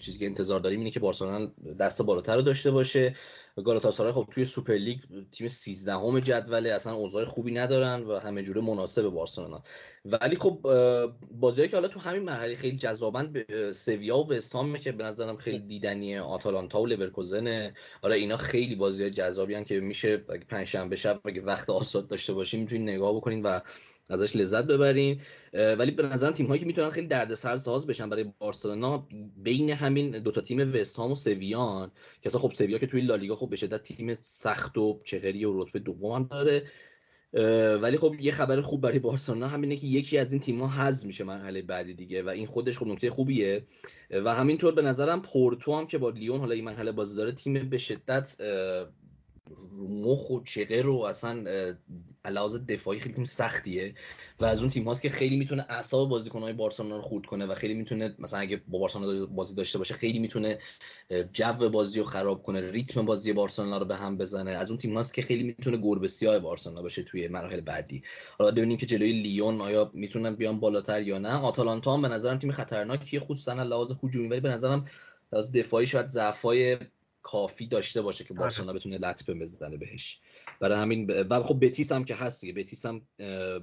[0.00, 3.14] چیزی که انتظار داریم اینه که بارسلونا دست بالاتر رو داشته باشه.
[3.62, 5.00] گالاتاسارای خب توی سوپر لیگ
[5.32, 9.62] تیم 13 هم جدوله اصلا اوضاع خوبی ندارن و همه جوره مناسب بارسلونا.
[10.04, 10.60] ولی خب
[11.30, 15.58] بازیایی که حالا تو همین مرحله خیلی جذابن سویا و وستهام که به نظرم خیلی
[15.58, 16.20] دیدنیه.
[16.20, 21.70] آتالانتا و لورکوزن آره اینا خیلی بازی جذابی که میشه اگه پنجشنبه شب اگه وقت
[21.70, 23.60] آساد داشته باشین می‌تونین نگاه بکنین و
[24.10, 25.20] ازش لذت ببرین
[25.52, 30.10] ولی به نظرم تیم هایی که می‌تونن خیلی دردسر ساز بشن برای بارسلونا بین همین
[30.10, 31.90] دوتا تیم وستهام و سویان
[32.20, 35.62] که اصلا خب سویا که توی لالیگا خب به شدت تیم سخت و چهری و
[35.62, 36.64] رتبه دوم داره.
[37.80, 41.24] ولی خب یه خبر خوب برای بارسلونا همینه که یکی از این تیم‌ها حذف میشه
[41.24, 43.64] مرحله بعدی دیگه و این خودش خب نکته خوبیه.
[44.10, 47.68] و همینطور به نظرم پورتو هم که با لیون حالا این مرحله بازی داره تیم
[47.70, 48.36] به شدت
[49.78, 51.44] مخ و چقه رو اصلا
[52.24, 53.94] علاوه دفاعی خیلی تیم سختیه
[54.40, 57.54] و از اون تیم هاست که خیلی می‌تونه اعصاب بازیکنهای بارسلونا رو خورد کنه و
[57.54, 60.58] خیلی می‌تونه مثلا اگه با بارسلونا بازی داشته باشه خیلی می‌تونه
[61.32, 64.50] جو بازی رو خراب کنه ریتم بازی بارسلونا رو به هم بزنه.
[64.50, 68.02] از اون تیم هاست که خیلی می‌تونه گربه سیاه بارسلونا باشه توی مراحل بعدی.
[68.38, 71.40] حالا ببینیم که جلوی لیون آیا می‌تونن بیان بالاتر یا نه.
[71.40, 73.20] آتالانتا هم به نظرم تیم خطرناکیه.
[73.20, 74.84] خصوصا لحاظ هجومی ولی به نظرم
[75.32, 76.76] لحاظ دفاعی شاید ضعفای
[77.24, 78.40] کافی داشته باشه که آره.
[78.40, 80.20] بارسلونا بتونه لطمه بزنه بهش.
[80.60, 82.52] برای همین و خب بتیس هم که هست دیگه.
[82.52, 83.02] بتیس هم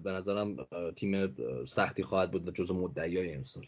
[0.04, 0.56] به نظرم
[0.96, 1.36] تیم
[1.66, 3.66] سختی خواهد بود و جزو مدعیای امسال.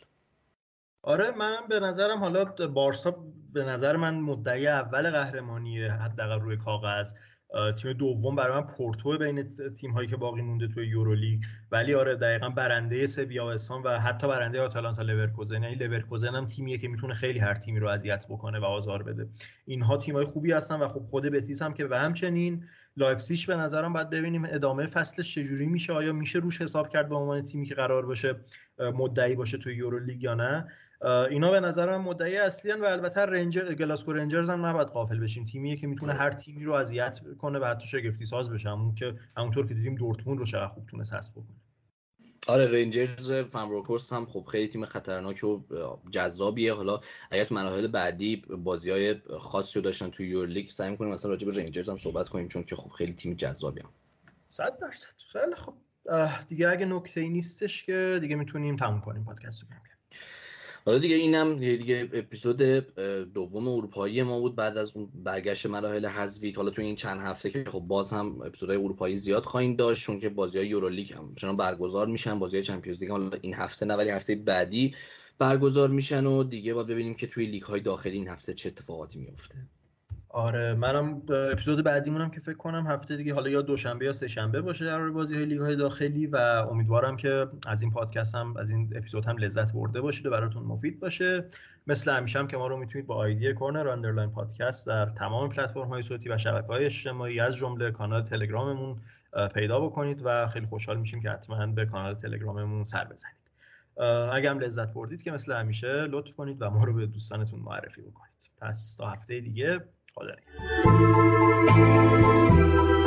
[1.01, 3.11] آره منم به نظرم حالا بارسا
[3.53, 7.13] به نظر من مدعی اول قهرمانی حداقل روی کاغذ.
[7.77, 11.41] تیم دوم برای من پورتو بین تیم هایی که باقی مونده توی یورولیگ.
[11.71, 15.63] ولی آره دقیقا برنده سویا و و حتی برنده آتالانتا لورکوزن.
[15.63, 19.29] یعنی لورکوزن هم تیمیه که می‌تونه خیلی هر تیمی رو اذیت بکنه و آزار بده.
[19.65, 22.63] اینها تیم های خوبی هستن و خب خود بتیس هم که و همچنین
[22.97, 27.15] لایپزیگ به نظرم باید ببینیم ادامه فصلش چجوری میشه آیا میشه روش حساب کرد به
[27.15, 28.35] عنوان تیمی که قرار باشه
[28.79, 30.67] مدعی باشه توی یورولیگ یا نه.
[31.03, 35.45] اینا به نظر من مدعی اصلی و البته رنجر گلاسکو رنجرز هم نباید غافل بشیم.
[35.45, 38.69] تیمیه که می‌تونه هر تیمی رو اذیت کنه و حتی شگفتی ساز بشه.
[38.69, 41.55] همون که همونطور که دیدیم دورتموند رو چقدر خوب تونست حذف بکنه.
[42.47, 45.59] آره رنجرز فن‌برونکهورست هم خب خیلی تیم خطرناک و
[46.11, 46.73] جذابیه.
[46.73, 46.99] حالا
[47.31, 51.51] اگر تو مراحل بعدی بازی های خاصی رو داشتن تو یورلیگ سعی می‌کنیم مثلا راجع
[51.51, 53.89] به رنجرز هم صحبت کنیم چون که خب خیلی تیم جذابی هم.
[54.49, 55.07] 100 درصد.
[55.31, 55.73] خیلی خب
[56.47, 59.67] دیگه اگه نکته ای نیستش که دیگه می‌تونیم تموم کنیم پادکست رو
[60.85, 62.61] حالا دیگه اینم دیگه اپیزود
[63.33, 67.49] دوم اروپایی ما بود بعد از اون برگشت مراحل حذفی حالا تو این چند هفته
[67.49, 71.33] که خب باز هم اپیزودهای اروپایی زیاد خواهیم داشت چون که بازی های یورولیگ هم
[71.35, 74.95] چون برگزار میشن بازی های چمپیونز لیگ حالا این هفته نه ولی هفته بعدی
[75.37, 79.19] برگزار میشن و دیگه باید ببینیم که توی لیگ های داخلی این هفته چه اتفاقاتی
[79.19, 79.57] میفته
[80.35, 81.21] آره منم
[81.51, 85.09] اپیزود بعدیمونم که فکر کنم هفته دیگه حالا یا دوشنبه یا سه شنبه باشه در
[85.09, 86.37] بازی های لیگ های داخلی و
[86.71, 90.63] امیدوارم که از این پادکست هم از این اپیزود هم لذت برده باشید و براتون
[90.63, 91.45] مفید باشه.
[91.87, 95.87] مثل همیشه هم که ما رو می‌تونید با ID Corner underline Podcast در تمام پلتفرم
[95.87, 99.01] های صوتی و شبکه های اجتماعی از جمله کانال تلگراممون
[99.53, 103.43] پیدا بکنید و خیلی خوشحال میشیم که حتما به کانال تلگراممون سر بزنید.
[104.33, 108.01] اگه هم لذت بردید که مثل همیشه لطف کنید و ما رو به دوستانتون معرفی
[108.01, 108.49] بکنید.
[108.61, 109.83] پس تا هفته دیگه.
[110.15, 110.35] خدا
[111.65, 113.02] نگهدار